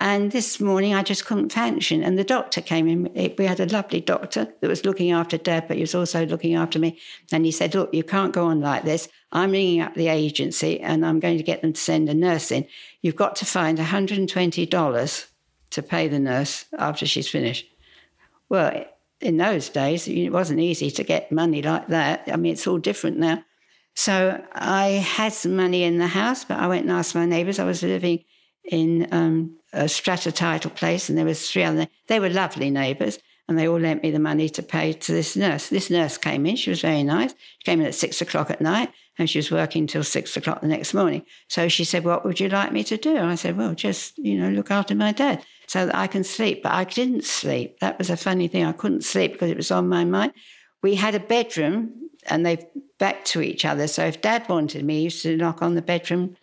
And 0.00 0.30
this 0.30 0.60
morning 0.60 0.94
I 0.94 1.02
just 1.02 1.26
couldn't 1.26 1.52
function. 1.52 2.02
And 2.04 2.18
the 2.18 2.24
doctor 2.24 2.60
came 2.60 2.88
in. 2.88 3.34
We 3.36 3.44
had 3.44 3.60
a 3.60 3.66
lovely 3.66 4.00
doctor 4.00 4.46
that 4.60 4.68
was 4.68 4.84
looking 4.84 5.10
after 5.10 5.36
Deb, 5.36 5.66
but 5.66 5.76
he 5.76 5.82
was 5.82 5.94
also 5.94 6.24
looking 6.24 6.54
after 6.54 6.78
me. 6.78 6.98
And 7.32 7.44
he 7.44 7.50
said, 7.50 7.74
Look, 7.74 7.92
you 7.92 8.04
can't 8.04 8.32
go 8.32 8.46
on 8.46 8.60
like 8.60 8.84
this. 8.84 9.08
I'm 9.32 9.50
ringing 9.50 9.80
up 9.80 9.94
the 9.94 10.08
agency 10.08 10.80
and 10.80 11.04
I'm 11.04 11.20
going 11.20 11.36
to 11.36 11.42
get 11.42 11.62
them 11.62 11.72
to 11.72 11.80
send 11.80 12.08
a 12.08 12.14
nurse 12.14 12.52
in. 12.52 12.66
You've 13.02 13.16
got 13.16 13.36
to 13.36 13.44
find 13.44 13.76
$120 13.76 15.26
to 15.70 15.82
pay 15.82 16.08
the 16.08 16.18
nurse 16.18 16.64
after 16.78 17.04
she's 17.04 17.28
finished. 17.28 17.66
Well, 18.48 18.84
in 19.20 19.36
those 19.36 19.68
days, 19.68 20.06
it 20.06 20.30
wasn't 20.30 20.60
easy 20.60 20.90
to 20.92 21.02
get 21.02 21.32
money 21.32 21.60
like 21.60 21.88
that. 21.88 22.22
I 22.32 22.36
mean, 22.36 22.52
it's 22.52 22.66
all 22.66 22.78
different 22.78 23.18
now. 23.18 23.44
So 23.94 24.40
I 24.52 24.86
had 24.86 25.32
some 25.32 25.56
money 25.56 25.82
in 25.82 25.98
the 25.98 26.06
house, 26.06 26.44
but 26.44 26.58
I 26.58 26.68
went 26.68 26.82
and 26.82 26.92
asked 26.92 27.16
my 27.16 27.26
neighbours. 27.26 27.58
I 27.58 27.64
was 27.64 27.82
living 27.82 28.24
in 28.68 29.08
um, 29.12 29.56
a 29.72 29.88
strata 29.88 30.32
title 30.32 30.70
place, 30.70 31.08
and 31.08 31.18
there 31.18 31.24
was 31.24 31.50
three 31.50 31.64
other. 31.64 31.88
They 32.06 32.20
were 32.20 32.30
lovely 32.30 32.70
neighbours, 32.70 33.18
and 33.48 33.58
they 33.58 33.66
all 33.68 33.80
lent 33.80 34.02
me 34.02 34.10
the 34.10 34.18
money 34.18 34.48
to 34.50 34.62
pay 34.62 34.92
to 34.92 35.12
this 35.12 35.36
nurse. 35.36 35.68
This 35.68 35.90
nurse 35.90 36.18
came 36.18 36.46
in. 36.46 36.56
She 36.56 36.70
was 36.70 36.82
very 36.82 37.02
nice. 37.02 37.30
She 37.30 37.64
came 37.64 37.80
in 37.80 37.86
at 37.86 37.94
six 37.94 38.20
o'clock 38.20 38.50
at 38.50 38.60
night, 38.60 38.92
and 39.18 39.28
she 39.28 39.38
was 39.38 39.50
working 39.50 39.86
till 39.86 40.04
six 40.04 40.36
o'clock 40.36 40.60
the 40.60 40.68
next 40.68 40.94
morning. 40.94 41.22
So 41.48 41.68
she 41.68 41.84
said, 41.84 42.04
"What 42.04 42.24
would 42.24 42.40
you 42.40 42.48
like 42.48 42.72
me 42.72 42.84
to 42.84 42.96
do?" 42.96 43.16
And 43.16 43.26
I 43.26 43.34
said, 43.34 43.56
"Well, 43.56 43.74
just 43.74 44.18
you 44.18 44.38
know, 44.38 44.50
look 44.50 44.70
after 44.70 44.94
my 44.94 45.12
dad 45.12 45.44
so 45.66 45.86
that 45.86 45.96
I 45.96 46.06
can 46.06 46.24
sleep." 46.24 46.62
But 46.62 46.72
I 46.72 46.84
didn't 46.84 47.24
sleep. 47.24 47.80
That 47.80 47.98
was 47.98 48.10
a 48.10 48.16
funny 48.16 48.48
thing. 48.48 48.64
I 48.64 48.72
couldn't 48.72 49.04
sleep 49.04 49.32
because 49.32 49.50
it 49.50 49.56
was 49.56 49.70
on 49.70 49.88
my 49.88 50.04
mind. 50.04 50.32
We 50.82 50.94
had 50.94 51.14
a 51.14 51.20
bedroom, 51.20 52.10
and 52.26 52.44
they 52.44 52.68
back 52.98 53.24
to 53.24 53.40
each 53.40 53.64
other. 53.64 53.86
So 53.86 54.04
if 54.04 54.20
Dad 54.20 54.48
wanted 54.48 54.84
me, 54.84 54.96
he 54.96 55.04
used 55.04 55.22
to 55.22 55.36
knock 55.36 55.62
on 55.62 55.74
the 55.74 55.82
bedroom 55.82 56.36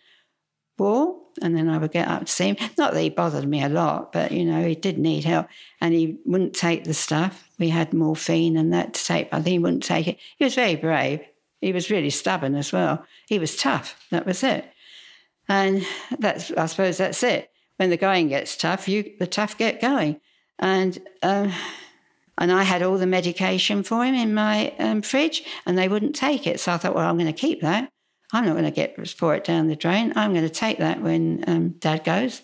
wall 0.78 1.22
and 1.42 1.56
then 1.56 1.68
I 1.68 1.78
would 1.78 1.92
get 1.92 2.08
up 2.08 2.26
to 2.26 2.32
see 2.32 2.48
him. 2.48 2.56
Not 2.78 2.94
that 2.94 3.02
he 3.02 3.10
bothered 3.10 3.46
me 3.46 3.62
a 3.62 3.68
lot, 3.68 4.12
but 4.12 4.32
you 4.32 4.44
know, 4.44 4.64
he 4.66 4.74
did 4.74 4.98
need 4.98 5.24
help 5.24 5.48
and 5.80 5.92
he 5.92 6.18
wouldn't 6.24 6.54
take 6.54 6.84
the 6.84 6.94
stuff. 6.94 7.48
We 7.58 7.68
had 7.68 7.92
morphine 7.92 8.56
and 8.56 8.72
that 8.72 8.94
to 8.94 9.04
take, 9.04 9.30
but 9.30 9.46
he 9.46 9.58
wouldn't 9.58 9.82
take 9.82 10.08
it. 10.08 10.18
He 10.36 10.44
was 10.44 10.54
very 10.54 10.76
brave. 10.76 11.20
He 11.60 11.72
was 11.72 11.90
really 11.90 12.10
stubborn 12.10 12.54
as 12.54 12.72
well. 12.72 13.04
He 13.26 13.38
was 13.38 13.56
tough. 13.56 13.96
That 14.10 14.26
was 14.26 14.42
it. 14.42 14.70
And 15.48 15.86
that's, 16.18 16.50
I 16.52 16.66
suppose 16.66 16.98
that's 16.98 17.22
it. 17.22 17.50
When 17.76 17.90
the 17.90 17.96
going 17.96 18.28
gets 18.28 18.56
tough, 18.56 18.88
you 18.88 19.12
the 19.18 19.26
tough 19.26 19.58
get 19.58 19.80
going. 19.80 20.20
And 20.58 20.98
um, 21.22 21.52
and 22.38 22.52
I 22.52 22.62
had 22.62 22.82
all 22.82 22.98
the 22.98 23.06
medication 23.06 23.82
for 23.82 24.04
him 24.04 24.14
in 24.14 24.34
my 24.34 24.74
um, 24.78 25.02
fridge, 25.02 25.42
and 25.64 25.76
they 25.76 25.88
wouldn't 25.88 26.14
take 26.14 26.46
it. 26.46 26.60
So 26.60 26.72
I 26.72 26.78
thought, 26.78 26.94
well, 26.94 27.08
I'm 27.08 27.16
going 27.16 27.32
to 27.32 27.38
keep 27.38 27.62
that. 27.62 27.90
I'm 28.32 28.44
not 28.44 28.52
going 28.52 28.64
to 28.64 28.70
get 28.70 28.96
pour 29.18 29.34
it 29.34 29.44
down 29.44 29.68
the 29.68 29.76
drain. 29.76 30.12
I'm 30.16 30.32
going 30.32 30.44
to 30.44 30.50
take 30.50 30.78
that 30.78 31.00
when 31.00 31.44
um, 31.46 31.68
Dad 31.78 32.04
goes. 32.04 32.42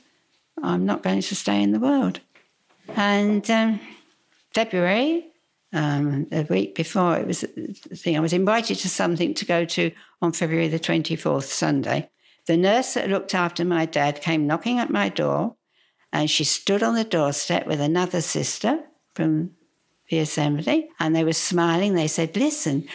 I'm 0.62 0.86
not 0.86 1.02
going 1.02 1.22
to 1.22 1.34
stay 1.34 1.62
in 1.62 1.72
the 1.72 1.80
world. 1.80 2.20
And 2.88 3.48
um, 3.50 3.80
February, 4.52 5.26
um, 5.72 6.26
the 6.26 6.46
week 6.48 6.74
before, 6.74 7.16
it 7.16 7.26
was 7.26 7.40
the 7.40 7.96
thing. 7.96 8.16
I 8.16 8.20
was 8.20 8.32
invited 8.32 8.78
to 8.78 8.88
something 8.88 9.34
to 9.34 9.44
go 9.44 9.64
to 9.64 9.90
on 10.20 10.32
February 10.32 10.68
the 10.68 10.78
24th, 10.78 11.44
Sunday. 11.44 12.10
The 12.46 12.56
nurse 12.56 12.94
that 12.94 13.08
looked 13.08 13.34
after 13.34 13.64
my 13.64 13.86
dad 13.86 14.20
came 14.20 14.46
knocking 14.46 14.78
at 14.78 14.90
my 14.90 15.08
door, 15.08 15.56
and 16.12 16.30
she 16.30 16.44
stood 16.44 16.82
on 16.82 16.94
the 16.94 17.04
doorstep 17.04 17.66
with 17.66 17.80
another 17.80 18.20
sister 18.20 18.80
from 19.14 19.52
the 20.10 20.18
assembly, 20.18 20.90
and 21.00 21.16
they 21.16 21.24
were 21.24 21.32
smiling. 21.32 21.94
They 21.94 22.08
said, 22.08 22.36
"Listen, 22.36 22.86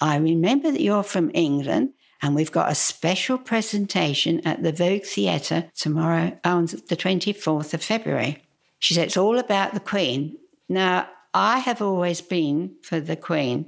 I 0.00 0.16
remember 0.16 0.70
that 0.70 0.80
you're 0.80 1.02
from 1.02 1.30
England." 1.34 1.92
And 2.22 2.34
we've 2.34 2.52
got 2.52 2.70
a 2.70 2.74
special 2.74 3.38
presentation 3.38 4.40
at 4.46 4.62
the 4.62 4.72
Vogue 4.72 5.04
Theatre 5.04 5.70
tomorrow 5.76 6.38
oh, 6.44 6.50
on 6.50 6.66
the 6.66 6.96
24th 6.96 7.74
of 7.74 7.82
February. 7.82 8.42
She 8.78 8.94
said, 8.94 9.06
It's 9.06 9.16
all 9.16 9.38
about 9.38 9.74
the 9.74 9.80
Queen. 9.80 10.36
Now, 10.68 11.08
I 11.32 11.58
have 11.58 11.82
always 11.82 12.20
been 12.20 12.76
for 12.82 13.00
the 13.00 13.16
Queen. 13.16 13.66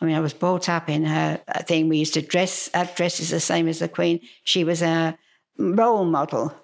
I 0.00 0.04
mean, 0.04 0.14
I 0.14 0.20
was 0.20 0.34
brought 0.34 0.68
up 0.68 0.88
in 0.88 1.04
her 1.04 1.40
thing. 1.62 1.88
We 1.88 1.98
used 1.98 2.14
to 2.14 2.22
dress, 2.22 2.70
have 2.74 2.94
dresses 2.94 3.30
the 3.30 3.40
same 3.40 3.68
as 3.68 3.78
the 3.78 3.88
Queen. 3.88 4.20
She 4.44 4.62
was 4.62 4.82
our 4.82 5.16
role 5.58 6.04
model. 6.04 6.54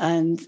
And 0.00 0.44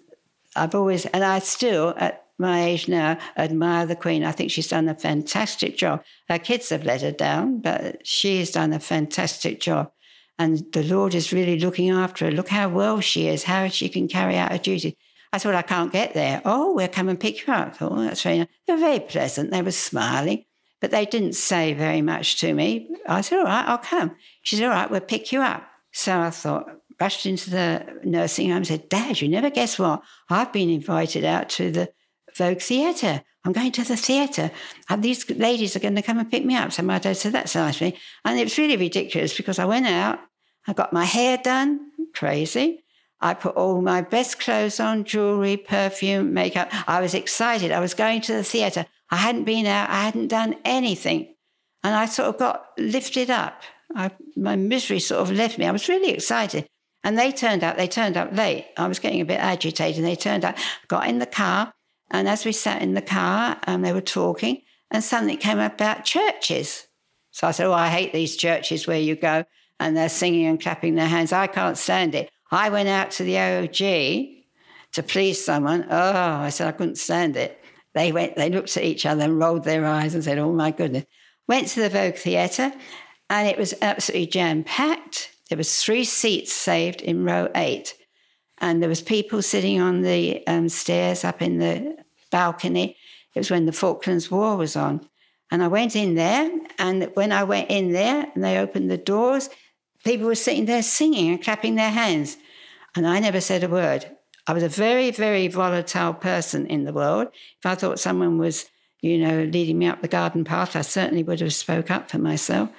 I've 0.56 0.74
always, 0.74 1.06
and 1.06 1.22
I 1.22 1.38
still, 1.38 1.94
at 1.96 2.24
my 2.38 2.64
age 2.64 2.88
now, 2.88 3.18
admire 3.36 3.86
the 3.86 3.96
Queen. 3.96 4.24
I 4.24 4.32
think 4.32 4.50
she's 4.50 4.68
done 4.68 4.88
a 4.88 4.94
fantastic 4.94 5.76
job. 5.76 6.02
Her 6.28 6.38
kids 6.38 6.70
have 6.70 6.84
let 6.84 7.02
her 7.02 7.12
down, 7.12 7.60
but 7.60 8.06
she's 8.06 8.50
done 8.50 8.72
a 8.72 8.80
fantastic 8.80 9.60
job 9.60 9.92
and 10.38 10.64
the 10.72 10.82
Lord 10.82 11.14
is 11.14 11.32
really 11.32 11.58
looking 11.58 11.90
after 11.90 12.26
her. 12.26 12.30
Look 12.30 12.48
how 12.48 12.68
well 12.68 13.00
she 13.00 13.28
is, 13.28 13.44
how 13.44 13.68
she 13.68 13.88
can 13.88 14.08
carry 14.08 14.36
out 14.36 14.52
her 14.52 14.58
duty. 14.58 14.96
I 15.32 15.38
thought, 15.38 15.54
I 15.54 15.62
can't 15.62 15.92
get 15.92 16.14
there. 16.14 16.40
Oh, 16.44 16.74
we'll 16.74 16.88
come 16.88 17.08
and 17.08 17.18
pick 17.18 17.46
you 17.46 17.52
up. 17.52 17.76
Oh, 17.80 18.02
that's 18.02 18.22
very 18.22 18.38
nice. 18.38 18.48
They 18.66 18.74
were 18.74 18.78
very 18.78 19.00
pleasant. 19.00 19.50
They 19.50 19.62
were 19.62 19.70
smiling, 19.70 20.44
but 20.80 20.90
they 20.90 21.04
didn't 21.04 21.34
say 21.34 21.74
very 21.74 22.02
much 22.02 22.38
to 22.40 22.54
me. 22.54 22.88
I 23.06 23.20
said, 23.20 23.38
all 23.38 23.44
right, 23.44 23.66
I'll 23.66 23.78
come. 23.78 24.16
She 24.42 24.56
said, 24.56 24.66
all 24.66 24.70
right, 24.70 24.90
we'll 24.90 25.00
pick 25.00 25.32
you 25.32 25.40
up. 25.40 25.66
So 25.92 26.20
I 26.20 26.30
thought, 26.30 26.66
rushed 27.00 27.26
into 27.26 27.50
the 27.50 28.00
nursing 28.04 28.48
home 28.48 28.58
and 28.58 28.66
said, 28.66 28.88
Dad, 28.88 29.20
you 29.20 29.28
never 29.28 29.50
guess 29.50 29.78
what? 29.78 30.02
I've 30.30 30.52
been 30.52 30.70
invited 30.70 31.24
out 31.24 31.48
to 31.50 31.70
the 31.70 31.90
Vogue 32.36 32.60
Theatre. 32.60 33.22
I'm 33.46 33.52
going 33.52 33.70
to 33.72 33.84
the 33.84 33.96
theatre. 33.96 34.50
And 34.90 35.02
these 35.02 35.30
ladies 35.30 35.76
are 35.76 35.80
going 35.80 35.94
to 35.94 36.02
come 36.02 36.18
and 36.18 36.28
pick 36.28 36.44
me 36.44 36.56
up. 36.56 36.72
So 36.72 36.82
my 36.82 36.98
dad 36.98 37.16
said, 37.16 37.32
That's 37.32 37.54
nice 37.54 37.76
of 37.76 37.82
me. 37.82 37.96
And 38.24 38.38
it 38.40 38.44
was 38.44 38.58
really 38.58 38.76
ridiculous 38.76 39.36
because 39.36 39.60
I 39.60 39.64
went 39.64 39.86
out, 39.86 40.18
I 40.66 40.72
got 40.72 40.92
my 40.92 41.04
hair 41.04 41.38
done, 41.38 41.92
crazy. 42.12 42.82
I 43.20 43.34
put 43.34 43.54
all 43.54 43.80
my 43.80 44.02
best 44.02 44.40
clothes 44.40 44.80
on, 44.80 45.04
jewelry, 45.04 45.56
perfume, 45.56 46.34
makeup. 46.34 46.68
I 46.88 47.00
was 47.00 47.14
excited. 47.14 47.70
I 47.70 47.80
was 47.80 47.94
going 47.94 48.20
to 48.22 48.32
the 48.32 48.44
theatre. 48.44 48.84
I 49.10 49.16
hadn't 49.16 49.44
been 49.44 49.66
out, 49.66 49.88
I 49.90 50.02
hadn't 50.02 50.28
done 50.28 50.56
anything. 50.64 51.34
And 51.84 51.94
I 51.94 52.06
sort 52.06 52.28
of 52.28 52.38
got 52.38 52.66
lifted 52.76 53.30
up. 53.30 53.62
I, 53.94 54.10
my 54.34 54.56
misery 54.56 54.98
sort 54.98 55.22
of 55.22 55.30
left 55.30 55.56
me. 55.56 55.66
I 55.66 55.70
was 55.70 55.88
really 55.88 56.10
excited. 56.10 56.66
And 57.04 57.16
they 57.16 57.30
turned 57.30 57.62
up, 57.62 57.76
they 57.76 57.86
turned 57.86 58.16
up 58.16 58.32
late. 58.32 58.66
I 58.76 58.88
was 58.88 58.98
getting 58.98 59.20
a 59.20 59.24
bit 59.24 59.38
agitated. 59.38 60.04
They 60.04 60.16
turned 60.16 60.44
up, 60.44 60.58
got 60.88 61.06
in 61.06 61.20
the 61.20 61.26
car, 61.26 61.72
and 62.10 62.28
as 62.28 62.44
we 62.44 62.52
sat 62.52 62.82
in 62.82 62.94
the 62.94 63.02
car, 63.02 63.58
um, 63.66 63.82
they 63.82 63.92
were 63.92 64.00
talking, 64.00 64.62
and 64.90 65.02
something 65.02 65.36
came 65.38 65.58
up 65.58 65.74
about 65.74 66.04
churches. 66.04 66.86
So 67.30 67.46
I 67.46 67.50
said, 67.50 67.66
Oh, 67.66 67.72
I 67.72 67.88
hate 67.88 68.12
these 68.12 68.36
churches 68.36 68.86
where 68.86 68.98
you 68.98 69.16
go 69.16 69.44
and 69.78 69.96
they're 69.96 70.08
singing 70.08 70.46
and 70.46 70.60
clapping 70.60 70.94
their 70.94 71.08
hands. 71.08 71.32
I 71.32 71.46
can't 71.46 71.76
stand 71.76 72.14
it. 72.14 72.30
I 72.50 72.70
went 72.70 72.88
out 72.88 73.10
to 73.12 73.24
the 73.24 73.38
OG 73.38 73.76
to 74.92 75.02
please 75.02 75.44
someone. 75.44 75.86
Oh, 75.90 76.32
I 76.32 76.48
said, 76.48 76.68
I 76.68 76.72
couldn't 76.72 76.96
stand 76.96 77.36
it. 77.36 77.60
They 77.94 78.12
went, 78.12 78.36
they 78.36 78.50
looked 78.50 78.76
at 78.76 78.84
each 78.84 79.04
other 79.04 79.24
and 79.24 79.38
rolled 79.38 79.64
their 79.64 79.84
eyes 79.84 80.14
and 80.14 80.24
said, 80.24 80.38
Oh 80.38 80.52
my 80.52 80.70
goodness. 80.70 81.04
Went 81.48 81.68
to 81.68 81.80
the 81.80 81.90
Vogue 81.90 82.16
Theatre. 82.16 82.72
and 83.28 83.48
it 83.48 83.58
was 83.58 83.74
absolutely 83.82 84.26
jam 84.26 84.64
packed. 84.64 85.30
There 85.48 85.58
was 85.58 85.82
three 85.82 86.04
seats 86.04 86.52
saved 86.52 87.00
in 87.02 87.24
row 87.24 87.48
eight, 87.54 87.94
and 88.58 88.82
there 88.82 88.88
was 88.88 89.02
people 89.02 89.42
sitting 89.42 89.80
on 89.80 90.02
the 90.02 90.46
um, 90.46 90.68
stairs 90.68 91.24
up 91.24 91.42
in 91.42 91.58
the 91.58 91.96
balcony. 92.30 92.96
It 93.34 93.40
was 93.40 93.50
when 93.50 93.66
the 93.66 93.72
Falklands 93.72 94.30
War 94.30 94.56
was 94.56 94.76
on, 94.76 95.08
and 95.50 95.62
I 95.62 95.68
went 95.68 95.94
in 95.94 96.14
there. 96.14 96.50
And 96.78 97.10
when 97.14 97.32
I 97.32 97.44
went 97.44 97.70
in 97.70 97.92
there, 97.92 98.30
and 98.34 98.42
they 98.42 98.58
opened 98.58 98.90
the 98.90 98.96
doors, 98.96 99.50
people 100.04 100.26
were 100.26 100.34
sitting 100.34 100.64
there 100.64 100.82
singing 100.82 101.30
and 101.30 101.42
clapping 101.42 101.74
their 101.74 101.90
hands, 101.90 102.36
and 102.94 103.06
I 103.06 103.20
never 103.20 103.40
said 103.40 103.62
a 103.62 103.68
word. 103.68 104.06
I 104.46 104.52
was 104.52 104.62
a 104.62 104.68
very, 104.68 105.10
very 105.10 105.48
volatile 105.48 106.14
person 106.14 106.66
in 106.66 106.84
the 106.84 106.92
world. 106.92 107.28
If 107.58 107.66
I 107.66 107.74
thought 107.74 107.98
someone 107.98 108.38
was, 108.38 108.66
you 109.00 109.18
know, 109.18 109.42
leading 109.42 109.78
me 109.78 109.86
up 109.86 110.02
the 110.02 110.08
garden 110.08 110.44
path, 110.44 110.76
I 110.76 110.82
certainly 110.82 111.24
would 111.24 111.40
have 111.40 111.52
spoke 111.52 111.90
up 111.90 112.10
for 112.10 112.18
myself. 112.18 112.70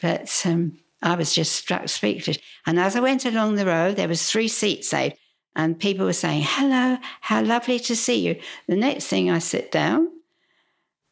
But 0.00 0.30
um, 0.46 0.78
I 1.02 1.14
was 1.14 1.34
just 1.34 1.54
struck 1.54 1.88
speechless. 1.88 2.38
And 2.66 2.78
as 2.78 2.96
I 2.96 3.00
went 3.00 3.24
along 3.24 3.54
the 3.54 3.66
road, 3.66 3.96
there 3.96 4.08
was 4.08 4.30
three 4.30 4.48
seats 4.48 4.88
saved, 4.88 5.16
and 5.54 5.78
people 5.78 6.06
were 6.06 6.12
saying, 6.12 6.42
"Hello, 6.44 6.98
how 7.20 7.42
lovely 7.42 7.78
to 7.80 7.96
see 7.96 8.26
you." 8.26 8.40
The 8.66 8.76
next 8.76 9.06
thing, 9.06 9.30
I 9.30 9.38
sit 9.38 9.70
down, 9.70 10.08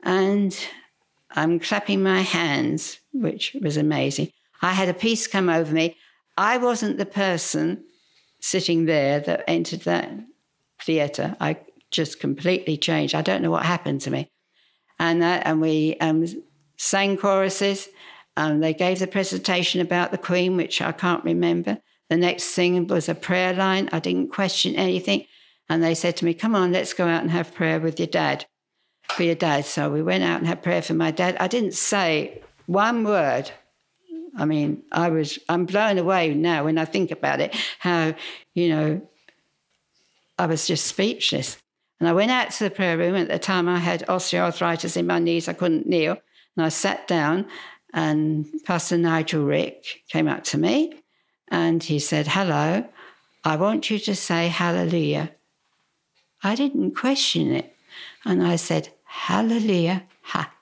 and 0.02 0.56
I'm 1.30 1.60
clapping 1.60 2.02
my 2.02 2.22
hands, 2.22 3.00
which 3.12 3.56
was 3.60 3.76
amazing. 3.76 4.32
I 4.62 4.72
had 4.72 4.88
a 4.88 4.94
peace 4.94 5.26
come 5.26 5.48
over 5.48 5.72
me. 5.72 5.96
I 6.36 6.56
wasn't 6.58 6.98
the 6.98 7.06
person 7.06 7.84
sitting 8.40 8.86
there 8.86 9.20
that 9.20 9.44
entered 9.46 9.82
that 9.82 10.10
theatre. 10.82 11.36
I 11.40 11.58
just 11.90 12.20
completely 12.20 12.76
changed. 12.76 13.14
I 13.14 13.22
don't 13.22 13.42
know 13.42 13.50
what 13.50 13.64
happened 13.66 14.00
to 14.02 14.10
me. 14.10 14.30
And, 14.98 15.22
uh, 15.22 15.42
and 15.44 15.60
we 15.60 15.96
um, 16.00 16.26
sang 16.76 17.16
choruses. 17.16 17.88
Um, 18.36 18.60
they 18.60 18.74
gave 18.74 18.98
the 18.98 19.06
presentation 19.06 19.80
about 19.80 20.10
the 20.10 20.18
Queen, 20.18 20.56
which 20.56 20.80
I 20.82 20.92
can't 20.92 21.24
remember. 21.24 21.78
The 22.08 22.16
next 22.16 22.52
thing 22.52 22.86
was 22.86 23.08
a 23.08 23.14
prayer 23.14 23.52
line. 23.52 23.88
I 23.92 23.98
didn't 23.98 24.28
question 24.28 24.74
anything. 24.74 25.26
And 25.68 25.82
they 25.82 25.94
said 25.94 26.16
to 26.18 26.24
me, 26.24 26.34
Come 26.34 26.54
on, 26.54 26.72
let's 26.72 26.92
go 26.92 27.06
out 27.06 27.22
and 27.22 27.30
have 27.30 27.54
prayer 27.54 27.80
with 27.80 27.98
your 27.98 28.06
dad, 28.06 28.46
for 29.08 29.22
your 29.22 29.34
dad. 29.34 29.64
So 29.64 29.90
we 29.90 30.02
went 30.02 30.22
out 30.22 30.38
and 30.38 30.46
had 30.46 30.62
prayer 30.62 30.82
for 30.82 30.94
my 30.94 31.10
dad. 31.10 31.36
I 31.40 31.48
didn't 31.48 31.74
say 31.74 32.42
one 32.66 33.04
word 33.04 33.50
I 34.36 34.44
mean, 34.44 34.82
I 34.92 35.08
was, 35.08 35.38
I'm 35.48 35.64
blown 35.64 35.98
away 35.98 36.34
now 36.34 36.64
when 36.64 36.78
I 36.78 36.84
think 36.84 37.10
about 37.10 37.40
it, 37.40 37.54
how, 37.78 38.14
you 38.54 38.68
know, 38.68 39.00
I 40.38 40.46
was 40.46 40.66
just 40.66 40.86
speechless. 40.86 41.56
And 41.98 42.08
I 42.08 42.12
went 42.12 42.30
out 42.30 42.50
to 42.50 42.64
the 42.64 42.70
prayer 42.70 42.98
room. 42.98 43.14
At 43.14 43.28
the 43.28 43.38
time, 43.38 43.68
I 43.68 43.78
had 43.78 44.06
osteoarthritis 44.06 44.98
in 44.98 45.06
my 45.06 45.18
knees. 45.18 45.48
I 45.48 45.54
couldn't 45.54 45.86
kneel. 45.86 46.18
And 46.56 46.66
I 46.66 46.68
sat 46.68 47.08
down, 47.08 47.46
and 47.92 48.46
Pastor 48.64 48.98
Nigel 48.98 49.44
Rick 49.44 50.02
came 50.08 50.28
up 50.28 50.44
to 50.44 50.58
me 50.58 51.02
and 51.48 51.82
he 51.82 51.98
said, 51.98 52.26
Hello, 52.28 52.86
I 53.44 53.56
want 53.56 53.90
you 53.90 53.98
to 54.00 54.14
say 54.14 54.48
hallelujah. 54.48 55.32
I 56.42 56.54
didn't 56.54 56.96
question 56.96 57.52
it. 57.52 57.74
And 58.24 58.46
I 58.46 58.56
said, 58.56 58.90
Hallelujah, 59.04 60.04
ha. 60.22 60.52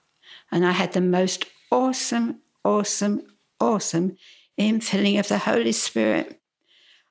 And 0.52 0.64
I 0.64 0.72
had 0.72 0.92
the 0.92 1.00
most 1.00 1.46
awesome, 1.70 2.40
awesome, 2.64 3.22
awesome 3.58 4.16
infilling 4.58 5.18
of 5.18 5.28
the 5.28 5.38
Holy 5.38 5.72
Spirit. 5.72 6.40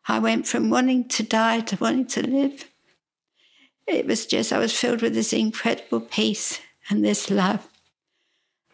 I 0.07 0.19
went 0.19 0.47
from 0.47 0.69
wanting 0.69 1.07
to 1.09 1.23
die 1.23 1.61
to 1.61 1.77
wanting 1.77 2.07
to 2.07 2.27
live. 2.27 2.69
It 3.87 4.05
was 4.05 4.25
just, 4.25 4.53
I 4.53 4.59
was 4.59 4.77
filled 4.77 5.01
with 5.01 5.13
this 5.13 5.33
incredible 5.33 6.01
peace 6.01 6.59
and 6.89 7.03
this 7.03 7.29
love. 7.29 7.67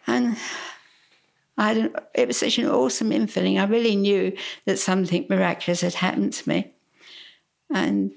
And 0.05 0.38
I 1.60 1.89
it 2.16 2.28
was 2.28 2.38
such 2.38 2.58
an 2.58 2.68
awesome 2.68 3.10
infilling. 3.10 3.60
I 3.60 3.66
really 3.66 3.96
knew 3.96 4.36
that 4.66 4.80
something 4.80 5.28
miraculous 5.30 5.82
had 5.82 5.93
happened 5.93 6.34
to 6.34 6.50
me. 6.50 6.74
And 7.72 8.12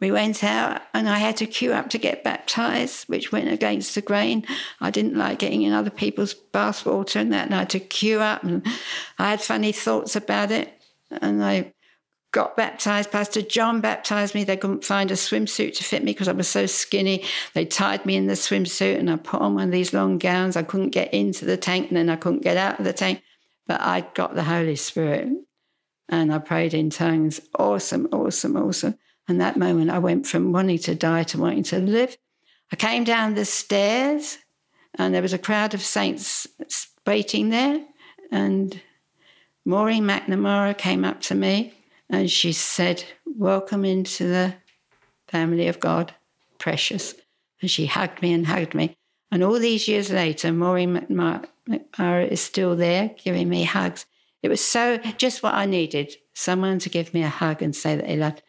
we 0.00 0.10
went 0.10 0.42
out 0.42 0.82
and 0.92 1.08
I 1.08 1.18
had 1.18 1.36
to 1.36 1.46
queue 1.46 1.72
up 1.72 1.90
to 1.90 1.98
get 1.98 2.24
baptized, 2.24 3.08
which 3.08 3.30
went 3.30 3.48
against 3.48 3.94
the 3.94 4.00
grain. 4.00 4.46
I 4.80 4.90
didn't 4.90 5.16
like 5.16 5.38
getting 5.38 5.62
in 5.62 5.72
other 5.72 5.90
people's 5.90 6.34
bathwater 6.34 7.20
and 7.20 7.32
that, 7.32 7.46
and 7.46 7.54
I 7.54 7.60
had 7.60 7.70
to 7.70 7.80
queue 7.80 8.20
up 8.20 8.42
and 8.42 8.66
I 9.18 9.30
had 9.30 9.42
funny 9.42 9.72
thoughts 9.72 10.16
about 10.16 10.50
it. 10.50 10.72
And 11.10 11.44
I 11.44 11.74
got 12.34 12.56
baptized. 12.56 13.12
Pastor 13.12 13.40
John 13.40 13.80
baptized 13.80 14.34
me. 14.34 14.42
They 14.42 14.56
couldn't 14.56 14.84
find 14.84 15.10
a 15.10 15.14
swimsuit 15.14 15.76
to 15.76 15.84
fit 15.84 16.02
me 16.02 16.12
because 16.12 16.26
I 16.26 16.32
was 16.32 16.48
so 16.48 16.66
skinny. 16.66 17.24
They 17.54 17.64
tied 17.64 18.04
me 18.04 18.16
in 18.16 18.26
the 18.26 18.34
swimsuit 18.34 18.98
and 18.98 19.08
I 19.08 19.16
put 19.16 19.40
on 19.40 19.54
one 19.54 19.68
of 19.68 19.70
these 19.70 19.94
long 19.94 20.18
gowns. 20.18 20.56
I 20.56 20.64
couldn't 20.64 20.90
get 20.90 21.14
into 21.14 21.44
the 21.44 21.56
tank 21.56 21.88
and 21.88 21.96
then 21.96 22.10
I 22.10 22.16
couldn't 22.16 22.42
get 22.42 22.56
out 22.56 22.80
of 22.80 22.84
the 22.84 22.92
tank. 22.92 23.22
But 23.66 23.80
I 23.80 24.00
got 24.14 24.34
the 24.34 24.42
Holy 24.42 24.74
Spirit 24.74 25.28
and 26.08 26.34
I 26.34 26.38
prayed 26.38 26.74
in 26.74 26.90
tongues. 26.90 27.40
Awesome, 27.56 28.08
awesome, 28.12 28.56
awesome. 28.56 28.98
And 29.28 29.40
that 29.40 29.56
moment, 29.56 29.90
I 29.90 30.00
went 30.00 30.26
from 30.26 30.52
wanting 30.52 30.78
to 30.80 30.94
die 30.94 31.22
to 31.22 31.38
wanting 31.38 31.62
to 31.64 31.78
live. 31.78 32.18
I 32.72 32.76
came 32.76 33.04
down 33.04 33.34
the 33.34 33.46
stairs, 33.46 34.38
and 34.96 35.14
there 35.14 35.22
was 35.22 35.32
a 35.32 35.38
crowd 35.38 35.72
of 35.72 35.80
saints 35.80 36.46
waiting 37.06 37.48
there. 37.48 37.82
And 38.30 38.78
Maureen 39.64 40.04
McNamara 40.04 40.76
came 40.76 41.06
up 41.06 41.22
to 41.22 41.34
me 41.34 41.72
and 42.10 42.30
she 42.30 42.52
said, 42.52 43.04
Welcome 43.26 43.84
into 43.84 44.26
the 44.26 44.54
family 45.28 45.68
of 45.68 45.80
God, 45.80 46.14
precious. 46.58 47.14
And 47.60 47.70
she 47.70 47.86
hugged 47.86 48.22
me 48.22 48.32
and 48.32 48.46
hugged 48.46 48.74
me. 48.74 48.96
And 49.30 49.42
all 49.42 49.58
these 49.58 49.88
years 49.88 50.12
later, 50.12 50.52
Maureen 50.52 51.08
McNamara 51.08 52.28
is 52.28 52.40
still 52.40 52.76
there 52.76 53.14
giving 53.22 53.48
me 53.48 53.64
hugs. 53.64 54.06
It 54.42 54.48
was 54.48 54.62
so 54.62 54.98
just 55.16 55.42
what 55.42 55.54
I 55.54 55.66
needed 55.66 56.14
someone 56.34 56.78
to 56.80 56.90
give 56.90 57.14
me 57.14 57.22
a 57.22 57.28
hug 57.28 57.62
and 57.62 57.74
say 57.74 57.96
that 57.96 58.06
they 58.06 58.16
loved. 58.16 58.42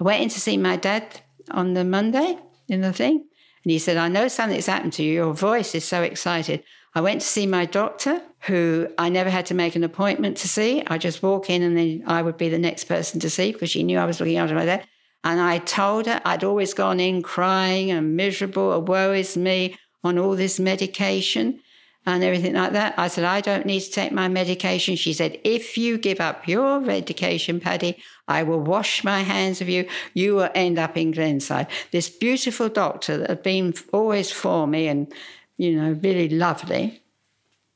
I 0.00 0.04
went 0.04 0.22
in 0.22 0.28
to 0.30 0.40
see 0.40 0.56
my 0.56 0.76
dad 0.76 1.20
on 1.50 1.74
the 1.74 1.84
Monday 1.84 2.38
in 2.68 2.80
the 2.80 2.92
thing, 2.92 3.24
and 3.64 3.70
he 3.70 3.78
said, 3.78 3.96
I 3.96 4.08
know 4.08 4.28
something's 4.28 4.66
happened 4.66 4.94
to 4.94 5.02
you. 5.02 5.12
Your 5.12 5.34
voice 5.34 5.74
is 5.74 5.84
so 5.84 6.02
excited. 6.02 6.64
I 6.94 7.00
went 7.00 7.22
to 7.22 7.26
see 7.26 7.46
my 7.46 7.64
doctor, 7.64 8.20
who 8.40 8.88
I 8.98 9.08
never 9.08 9.30
had 9.30 9.46
to 9.46 9.54
make 9.54 9.76
an 9.76 9.84
appointment 9.84 10.36
to 10.38 10.48
see. 10.48 10.82
I 10.86 10.98
just 10.98 11.22
walk 11.22 11.48
in 11.48 11.62
and 11.62 11.76
then 11.76 12.02
I 12.06 12.22
would 12.22 12.36
be 12.36 12.48
the 12.48 12.58
next 12.58 12.84
person 12.84 13.20
to 13.20 13.30
see 13.30 13.52
because 13.52 13.70
she 13.70 13.82
knew 13.82 13.98
I 13.98 14.04
was 14.04 14.20
looking 14.20 14.36
after 14.36 14.54
my 14.54 14.66
dad. 14.66 14.86
And 15.24 15.40
I 15.40 15.58
told 15.58 16.06
her 16.06 16.20
I'd 16.24 16.44
always 16.44 16.74
gone 16.74 17.00
in 17.00 17.22
crying 17.22 17.90
and 17.90 18.16
miserable, 18.16 18.72
a 18.72 18.80
woe 18.80 19.12
is 19.12 19.36
me 19.36 19.76
on 20.04 20.18
all 20.18 20.34
this 20.34 20.58
medication 20.58 21.60
and 22.04 22.24
everything 22.24 22.54
like 22.54 22.72
that. 22.72 22.98
I 22.98 23.06
said, 23.06 23.24
I 23.24 23.40
don't 23.40 23.64
need 23.64 23.80
to 23.80 23.90
take 23.90 24.10
my 24.10 24.26
medication. 24.26 24.96
She 24.96 25.12
said, 25.12 25.38
if 25.44 25.78
you 25.78 25.96
give 25.96 26.20
up 26.20 26.48
your 26.48 26.80
medication, 26.80 27.60
Patty, 27.60 28.02
I 28.26 28.42
will 28.42 28.58
wash 28.58 29.04
my 29.04 29.20
hands 29.20 29.60
of 29.60 29.68
you. 29.68 29.88
You 30.12 30.34
will 30.34 30.50
end 30.54 30.78
up 30.80 30.96
in 30.96 31.12
Glenside. 31.12 31.68
This 31.92 32.08
beautiful 32.10 32.68
doctor 32.68 33.18
that 33.18 33.30
had 33.30 33.42
been 33.44 33.74
always 33.92 34.32
for 34.32 34.66
me 34.66 34.88
and, 34.88 35.12
you 35.56 35.76
know, 35.76 35.92
really 36.02 36.28
lovely, 36.28 37.02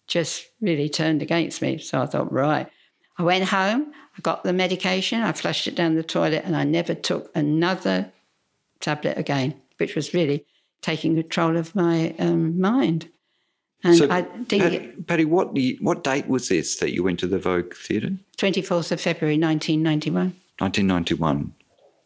just 0.07 0.47
really 0.61 0.89
turned 0.89 1.23
against 1.23 1.62
me. 1.62 1.79
So 1.79 2.01
I 2.01 2.07
thought, 2.07 2.33
right. 2.33 2.69
I 3.19 3.23
went 3.23 3.45
home, 3.45 3.93
I 4.17 4.21
got 4.23 4.45
the 4.45 4.53
medication, 4.53 5.23
I 5.23 5.33
flushed 5.33 5.67
it 5.67 5.75
down 5.75 5.95
the 5.95 6.03
toilet, 6.03 6.45
and 6.45 6.57
I 6.57 6.65
never 6.65 6.95
took 6.95 7.31
another 7.35 8.11
tablet 8.81 9.17
again, 9.19 9.55
which 9.79 9.95
was 9.95 10.15
really 10.15 10.45
taking 10.83 11.15
control 11.15 11.57
of 11.57 11.75
my 11.75 12.15
um, 12.19 12.61
mind. 12.61 13.09
And 13.85 13.97
so, 13.97 14.11
I 14.11 14.23
Patty, 14.23 14.89
Patty, 15.07 15.25
what 15.25 15.57
what 15.81 16.03
date 16.03 16.29
was 16.29 16.49
this 16.49 16.77
that 16.77 16.93
you 16.93 17.03
went 17.03 17.21
to 17.21 17.27
the 17.27 17.39
Vogue 17.39 17.75
Theatre? 17.75 18.12
Twenty 18.37 18.62
fourth 18.62 18.91
of 18.91 19.01
February, 19.01 19.37
nineteen 19.37 19.83
ninety 19.83 20.11
one. 20.11 20.35
Nineteen 20.61 20.87
ninety 20.87 21.15
one. 21.15 21.55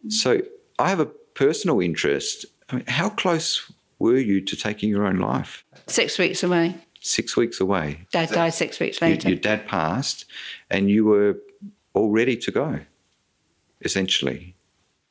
So 0.08 0.42
I 0.78 0.88
have 0.88 1.00
a 1.00 1.06
personal 1.06 1.80
interest. 1.80 2.44
I 2.68 2.76
mean, 2.76 2.84
how 2.86 3.10
close 3.10 3.70
were 4.00 4.18
you 4.18 4.40
to 4.40 4.56
taking 4.56 4.88
your 4.88 5.06
own 5.06 5.18
life? 5.18 5.64
Six 5.86 6.18
weeks 6.18 6.42
away. 6.42 6.74
Six 7.00 7.36
weeks 7.36 7.60
away. 7.60 8.06
Dad 8.12 8.30
that, 8.30 8.34
died 8.34 8.54
six 8.54 8.80
weeks 8.80 9.00
later. 9.00 9.28
Your, 9.28 9.36
your 9.36 9.40
dad 9.40 9.66
passed, 9.68 10.24
and 10.68 10.90
you 10.90 11.04
were 11.04 11.38
all 11.94 12.10
ready 12.10 12.36
to 12.36 12.50
go, 12.50 12.80
essentially. 13.82 14.56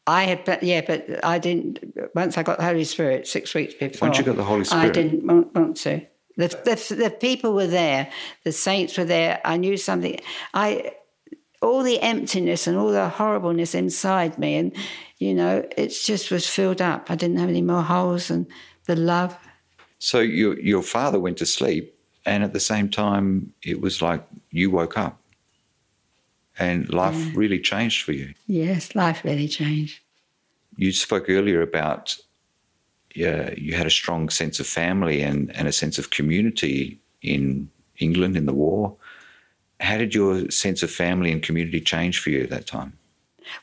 I 0.05 0.23
had, 0.23 0.43
but 0.43 0.63
yeah, 0.63 0.81
but 0.85 1.23
I 1.23 1.39
didn't. 1.39 1.79
Once 2.15 2.37
I 2.37 2.43
got 2.43 2.57
the 2.57 2.65
Holy 2.65 2.83
Spirit, 2.83 3.27
six 3.27 3.53
weeks 3.53 3.75
before. 3.75 4.07
Once 4.07 4.17
you 4.17 4.23
got 4.23 4.35
the 4.35 4.43
Holy 4.43 4.65
Spirit, 4.65 4.83
I 4.83 4.89
didn't 4.89 5.25
want, 5.25 5.53
want 5.53 5.77
to. 5.77 6.01
The, 6.37 6.47
the, 6.47 6.95
the 6.95 7.09
people 7.09 7.53
were 7.53 7.67
there, 7.67 8.09
the 8.43 8.51
saints 8.51 8.97
were 8.97 9.05
there. 9.05 9.41
I 9.43 9.57
knew 9.57 9.77
something. 9.77 10.19
I 10.53 10.93
all 11.61 11.83
the 11.83 11.99
emptiness 11.99 12.67
and 12.67 12.77
all 12.77 12.91
the 12.91 13.09
horribleness 13.09 13.75
inside 13.75 14.37
me, 14.37 14.55
and 14.55 14.75
you 15.17 15.33
know, 15.33 15.67
it 15.77 15.89
just 15.89 16.31
was 16.31 16.47
filled 16.47 16.81
up. 16.81 17.11
I 17.11 17.15
didn't 17.15 17.37
have 17.37 17.49
any 17.49 17.61
more 17.61 17.83
holes, 17.83 18.29
and 18.31 18.47
the 18.89 18.95
love. 18.95 19.37
So 19.99 20.19
your 20.19 20.59
your 20.59 20.83
father 20.83 21.19
went 21.19 21.37
to 21.37 21.45
sleep, 21.45 21.95
and 22.25 22.43
at 22.43 22.53
the 22.53 22.59
same 22.59 22.89
time, 22.89 23.53
it 23.61 23.81
was 23.81 24.01
like 24.01 24.23
you 24.51 24.71
woke 24.71 24.97
up, 24.97 25.15
and 26.57 26.91
life 26.91 27.15
yeah. 27.15 27.31
really 27.35 27.59
changed 27.59 28.03
for 28.03 28.13
you. 28.13 28.33
Yes, 28.47 28.95
life 28.95 29.23
really 29.23 29.47
changed. 29.47 29.99
You 30.75 30.91
spoke 30.91 31.29
earlier 31.29 31.61
about 31.61 32.17
yeah, 33.15 33.53
you 33.57 33.73
had 33.73 33.87
a 33.87 33.91
strong 34.01 34.29
sense 34.29 34.59
of 34.59 34.67
family 34.67 35.21
and, 35.21 35.55
and 35.55 35.67
a 35.67 35.71
sense 35.71 35.97
of 35.97 36.09
community 36.09 36.99
in 37.21 37.69
England 37.97 38.37
in 38.37 38.45
the 38.45 38.53
war. 38.53 38.95
How 39.79 39.97
did 39.97 40.13
your 40.13 40.49
sense 40.51 40.83
of 40.83 40.91
family 40.91 41.31
and 41.31 41.41
community 41.41 41.81
change 41.81 42.19
for 42.19 42.29
you 42.29 42.43
at 42.43 42.49
that 42.49 42.67
time? 42.67 42.98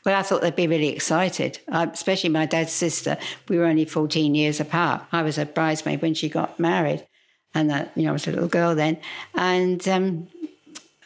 Well, 0.05 0.17
I 0.17 0.23
thought 0.23 0.41
they'd 0.41 0.55
be 0.55 0.67
really 0.67 0.89
excited, 0.89 1.59
uh, 1.69 1.87
especially 1.91 2.29
my 2.29 2.45
dad's 2.45 2.71
sister. 2.71 3.17
We 3.47 3.57
were 3.57 3.65
only 3.65 3.85
14 3.85 4.35
years 4.35 4.59
apart. 4.59 5.03
I 5.11 5.21
was 5.21 5.37
a 5.37 5.45
bridesmaid 5.45 6.01
when 6.01 6.13
she 6.13 6.29
got 6.29 6.59
married, 6.59 7.05
and 7.53 7.69
that, 7.69 7.91
you 7.95 8.03
know, 8.03 8.09
I 8.09 8.13
was 8.13 8.27
a 8.27 8.31
little 8.31 8.47
girl 8.47 8.75
then. 8.75 8.97
And 9.35 9.87
um, 9.87 10.27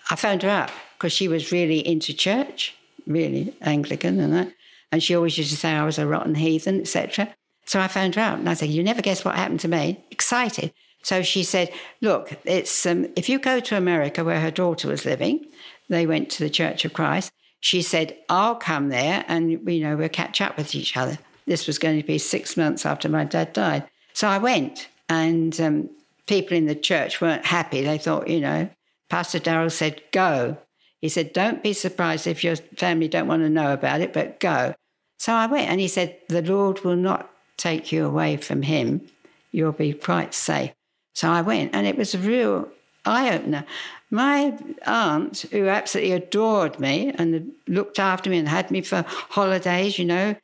I 0.10 0.16
phoned 0.16 0.44
her 0.44 0.50
up 0.50 0.72
because 0.98 1.14
she 1.14 1.28
was 1.28 1.52
really 1.52 1.86
into 1.86 2.14
church, 2.14 2.76
really 3.08 3.54
Anglican 3.62 4.20
and 4.20 4.34
that. 4.34 4.54
And 4.92 5.02
she 5.02 5.16
always 5.16 5.38
used 5.38 5.52
to 5.52 5.58
say 5.58 5.72
I 5.72 5.86
was 5.86 5.98
a 5.98 6.06
rotten 6.06 6.36
heathen, 6.36 6.82
etc. 6.82 7.34
So 7.66 7.80
I 7.80 7.88
phoned 7.88 8.16
her 8.16 8.22
up 8.22 8.40
and 8.40 8.50
I 8.50 8.54
said, 8.54 8.70
"You 8.70 8.84
never 8.84 9.02
guess 9.02 9.24
what 9.24 9.36
happened 9.36 9.62
to 9.62 9.68
me." 9.68 10.04
Excited. 10.12 10.74
So 11.04 11.24
she 11.24 11.44
said, 11.44 11.72
"Look, 12.02 12.34
it's 12.44 12.86
um, 12.86 13.08
if 13.16 13.30
you 13.30 13.40
go 13.40 13.62
to 13.62 13.78
America 13.78 14.24
where 14.26 14.42
her 14.42 14.52
daughter 14.52 14.90
was 14.90 15.06
living, 15.06 15.46
they 15.88 16.06
went 16.06 16.30
to 16.32 16.44
the 16.44 16.50
Church 16.50 16.84
of 16.84 16.92
Christ 16.92 17.32
she 17.62 17.82
said, 17.82 18.18
I'll 18.28 18.56
come 18.56 18.90
there 18.90 19.24
and, 19.28 19.52
you 19.52 19.84
know, 19.84 19.96
we'll 19.96 20.10
catch 20.10 20.42
up 20.42 20.58
with 20.58 20.76
each 20.76 20.98
other. 20.98 21.18
This 21.46 21.68
was 21.68 21.80
going 21.80 22.00
to 22.00 22.06
be 22.06 22.18
six 22.18 22.58
months 22.58 22.86
after 22.86 23.08
my 23.08 23.24
dad 23.24 23.54
died. 23.54 23.84
So 24.14 24.28
I 24.28 24.38
went, 24.38 24.90
and 25.10 25.60
um, 25.62 25.90
people 26.28 26.58
in 26.58 26.66
the 26.66 26.76
church 26.76 27.22
weren't 27.22 27.46
happy. 27.46 27.82
They 27.82 27.98
thought, 27.98 28.28
you 28.28 28.40
know, 28.40 28.70
Pastor 29.10 29.40
Darrell 29.40 29.70
said, 29.70 30.02
go. 30.12 30.58
He 31.02 31.10
said, 31.10 31.34
don't 31.34 31.64
be 31.64 31.74
surprised 31.74 32.28
if 32.28 32.44
your 32.44 32.56
family 32.56 33.08
don't 33.08 33.28
want 33.28 33.44
to 33.44 33.50
know 33.50 33.74
about 33.74 34.02
it, 34.02 34.14
but 34.14 34.40
go. 34.40 34.76
So 35.18 35.34
I 35.34 35.48
went, 35.48 35.70
and 35.70 35.80
he 35.80 35.88
said, 35.88 36.18
the 36.30 36.42
Lord 36.42 36.84
will 36.84 36.96
not 36.96 37.32
take 37.58 37.92
you 37.92 38.06
away 38.06 38.38
from 38.38 38.64
him. 38.64 39.08
You'll 39.52 39.72
be 39.72 39.94
quite 39.94 40.34
safe. 40.34 40.72
So 41.14 41.30
I 41.30 41.42
went, 41.42 41.76
and 41.76 41.86
it 41.86 41.98
was 41.98 42.16
a 42.16 42.20
real 42.20 42.70
eye 43.06 43.34
opener. 43.36 43.66
My 44.12 44.58
aunt, 44.86 45.46
who 45.52 45.70
absolutely 45.70 46.12
adored 46.12 46.80
me 46.80 47.14
and 47.18 47.54
looked 47.68 47.98
after 47.98 48.30
me 48.30 48.38
and 48.38 48.48
had 48.48 48.70
me 48.70 48.82
for 48.82 49.06
holidays, 49.08 49.98
you 49.98 50.06
know, 50.06 50.36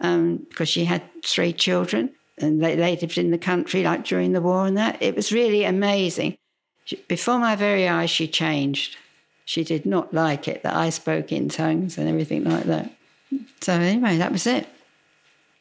um, 0.00 0.46
because 0.50 0.68
she 0.68 0.84
had 0.84 1.02
three 1.24 1.54
children 1.54 2.10
and 2.38 2.62
they, 2.62 2.76
they 2.76 2.96
lived 2.96 3.16
in 3.16 3.30
the 3.30 3.38
country 3.38 3.82
like 3.82 4.04
during 4.04 4.32
the 4.32 4.42
war 4.42 4.66
and 4.66 4.76
that, 4.76 5.00
it 5.00 5.16
was 5.16 5.32
really 5.32 5.64
amazing. 5.64 6.36
She, 6.84 6.96
before 7.08 7.38
my 7.38 7.56
very 7.56 7.88
eyes, 7.88 8.10
she 8.10 8.28
changed. 8.28 8.96
She 9.46 9.64
did 9.64 9.86
not 9.86 10.12
like 10.12 10.46
it 10.46 10.62
that 10.62 10.74
I 10.74 10.90
spoke 10.90 11.32
in 11.32 11.48
tongues 11.48 11.96
and 11.96 12.08
everything 12.08 12.44
like 12.44 12.64
that. 12.64 12.90
So 13.62 13.72
anyway, 13.72 14.18
that 14.18 14.32
was 14.32 14.46
it. 14.46 14.68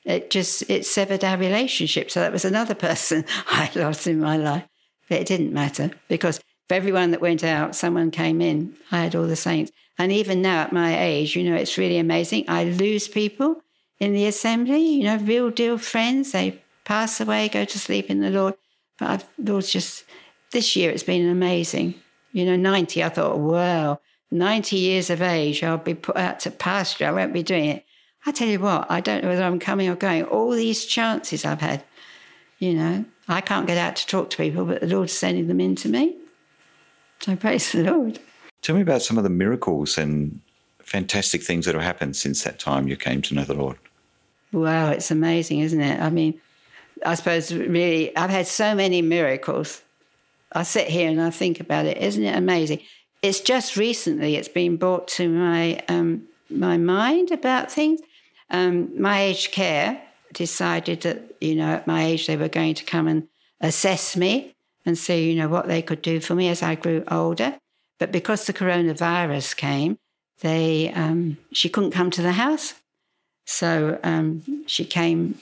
It 0.03 0.29
just 0.29 0.69
it 0.69 0.85
severed 0.85 1.23
our 1.23 1.37
relationship. 1.37 2.11
So 2.11 2.19
that 2.19 2.33
was 2.33 2.43
another 2.43 2.75
person 2.89 3.25
I 3.47 3.71
lost 3.75 4.05
in 4.07 4.19
my 4.19 4.35
life. 4.35 4.65
But 5.09 5.21
it 5.21 5.27
didn't 5.27 5.53
matter 5.53 5.91
because 6.07 6.39
for 6.67 6.75
everyone 6.75 7.11
that 7.11 7.21
went 7.21 7.43
out, 7.43 7.75
someone 7.75 8.11
came 8.11 8.41
in. 8.41 8.75
I 8.91 9.03
had 9.03 9.15
all 9.15 9.27
the 9.27 9.35
saints. 9.35 9.71
And 9.97 10.11
even 10.11 10.41
now 10.41 10.61
at 10.61 10.73
my 10.73 10.99
age, 10.99 11.35
you 11.35 11.43
know, 11.43 11.55
it's 11.55 11.77
really 11.77 11.97
amazing. 11.97 12.45
I 12.47 12.63
lose 12.63 13.07
people 13.07 13.61
in 13.99 14.13
the 14.13 14.25
assembly, 14.25 14.81
you 14.81 15.03
know, 15.03 15.17
real 15.17 15.49
deal 15.49 15.77
friends. 15.77 16.31
They 16.31 16.61
pass 16.83 17.21
away, 17.21 17.49
go 17.49 17.65
to 17.65 17.79
sleep 17.79 18.09
in 18.09 18.21
the 18.21 18.29
Lord. 18.29 18.55
But 18.99 19.09
I've, 19.09 19.25
Lord's 19.37 19.71
just, 19.71 20.05
this 20.51 20.75
year 20.75 20.89
it's 20.89 21.03
been 21.03 21.29
amazing. 21.29 21.95
You 22.31 22.45
know, 22.45 22.55
90, 22.55 23.03
I 23.03 23.09
thought, 23.09 23.37
wow, 23.37 23.99
90 24.31 24.75
years 24.75 25.09
of 25.09 25.21
age, 25.21 25.63
I'll 25.63 25.77
be 25.77 25.93
put 25.93 26.17
out 26.17 26.39
to 26.41 26.51
pasture. 26.51 27.05
I 27.05 27.11
won't 27.11 27.33
be 27.33 27.43
doing 27.43 27.65
it. 27.65 27.85
I 28.25 28.31
tell 28.31 28.47
you 28.47 28.59
what, 28.59 28.89
I 28.89 29.01
don't 29.01 29.23
know 29.23 29.29
whether 29.29 29.43
I'm 29.43 29.59
coming 29.59 29.89
or 29.89 29.95
going. 29.95 30.23
All 30.23 30.51
these 30.51 30.85
chances 30.85 31.45
I've 31.45 31.61
had, 31.61 31.83
you 32.57 32.73
know, 32.73 33.05
I 33.27 33.41
can't 33.41 33.67
get 33.67 33.77
out 33.77 33.97
to 33.97 34.07
talk 34.07 34.29
to 34.31 34.37
people, 34.37 34.65
but 34.65 34.81
the 34.81 34.87
Lord's 34.87 35.13
sending 35.13 35.47
them 35.47 35.59
in 35.59 35.75
to 35.75 35.89
me. 35.89 36.15
So 37.23 37.37
praise 37.37 37.71
the 37.71 37.83
Lord. 37.83 38.19
Tell 38.61 38.75
me 38.75 38.81
about 38.81 39.01
some 39.01 39.17
of 39.17 39.23
the 39.23 39.29
miracles 39.29 39.97
and 39.97 40.41
fantastic 40.79 41.41
things 41.41 41.65
that 41.65 41.73
have 41.73 41.81
happened 41.81 42.17
since 42.17 42.43
that 42.43 42.59
time 42.59 42.85
you 42.85 42.97
came 42.97 43.21
to 43.21 43.33
know 43.33 43.45
the 43.45 43.53
Lord. 43.53 43.77
Wow, 44.51 44.89
it's 44.89 45.09
amazing, 45.09 45.59
isn't 45.61 45.79
it? 45.79 46.01
I 46.01 46.09
mean, 46.09 46.41
I 47.05 47.15
suppose 47.15 47.53
really, 47.53 48.13
I've 48.17 48.29
had 48.29 48.45
so 48.45 48.75
many 48.75 49.01
miracles. 49.01 49.81
I 50.51 50.63
sit 50.63 50.89
here 50.89 51.09
and 51.09 51.21
I 51.21 51.29
think 51.29 51.61
about 51.61 51.85
it. 51.85 51.97
Isn't 51.97 52.25
it 52.25 52.35
amazing? 52.35 52.81
It's 53.21 53.39
just 53.39 53.77
recently 53.77 54.35
it's 54.35 54.49
been 54.49 54.75
brought 54.75 55.07
to 55.19 55.29
my 55.29 55.81
um, 55.87 56.23
my 56.49 56.75
mind 56.75 57.31
about 57.31 57.71
things. 57.71 58.01
Um, 58.49 59.01
my 59.01 59.21
aged 59.21 59.53
care 59.53 60.01
decided 60.33 61.01
that 61.03 61.35
you 61.39 61.55
know 61.55 61.69
at 61.69 61.87
my 61.87 62.03
age 62.03 62.27
they 62.27 62.35
were 62.35 62.49
going 62.49 62.73
to 62.73 62.83
come 62.83 63.07
and 63.07 63.29
assess 63.61 64.17
me 64.17 64.53
and 64.85 64.97
see, 64.97 65.29
you 65.29 65.35
know, 65.35 65.47
what 65.47 65.67
they 65.67 65.81
could 65.81 66.01
do 66.01 66.19
for 66.19 66.35
me 66.35 66.49
as 66.49 66.61
I 66.61 66.75
grew 66.75 67.03
older. 67.09 67.57
But 67.99 68.11
because 68.11 68.45
the 68.45 68.53
coronavirus 68.53 69.55
came, 69.55 69.97
they 70.41 70.91
um, 70.93 71.37
she 71.51 71.69
couldn't 71.69 71.91
come 71.91 72.11
to 72.11 72.21
the 72.21 72.33
house, 72.33 72.73
so 73.45 73.99
um, 74.03 74.43
she 74.67 74.83
came 74.83 75.35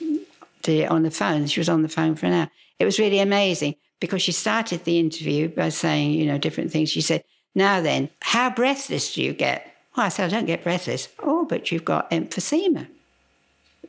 to, 0.62 0.84
on 0.86 1.02
the 1.02 1.10
phone. 1.10 1.46
She 1.46 1.60
was 1.60 1.68
on 1.68 1.82
the 1.82 1.88
phone 1.88 2.14
for 2.14 2.26
an 2.26 2.32
hour. 2.34 2.50
It 2.78 2.84
was 2.84 2.98
really 2.98 3.18
amazing 3.18 3.76
because 4.00 4.22
she 4.22 4.32
started 4.32 4.84
the 4.84 4.98
interview 4.98 5.48
by 5.48 5.70
saying, 5.70 6.12
you 6.12 6.26
know, 6.26 6.38
different 6.38 6.70
things. 6.70 6.90
She 6.90 7.00
said, 7.00 7.24
"Now 7.54 7.80
then, 7.80 8.10
how 8.20 8.50
breathless 8.50 9.14
do 9.14 9.22
you 9.22 9.32
get?" 9.32 9.74
Well, 9.96 10.06
I 10.06 10.08
said, 10.10 10.26
"I 10.26 10.36
don't 10.36 10.46
get 10.46 10.62
breathless." 10.62 11.08
Oh, 11.20 11.44
but 11.44 11.72
you've 11.72 11.84
got 11.84 12.10
emphysema 12.10 12.86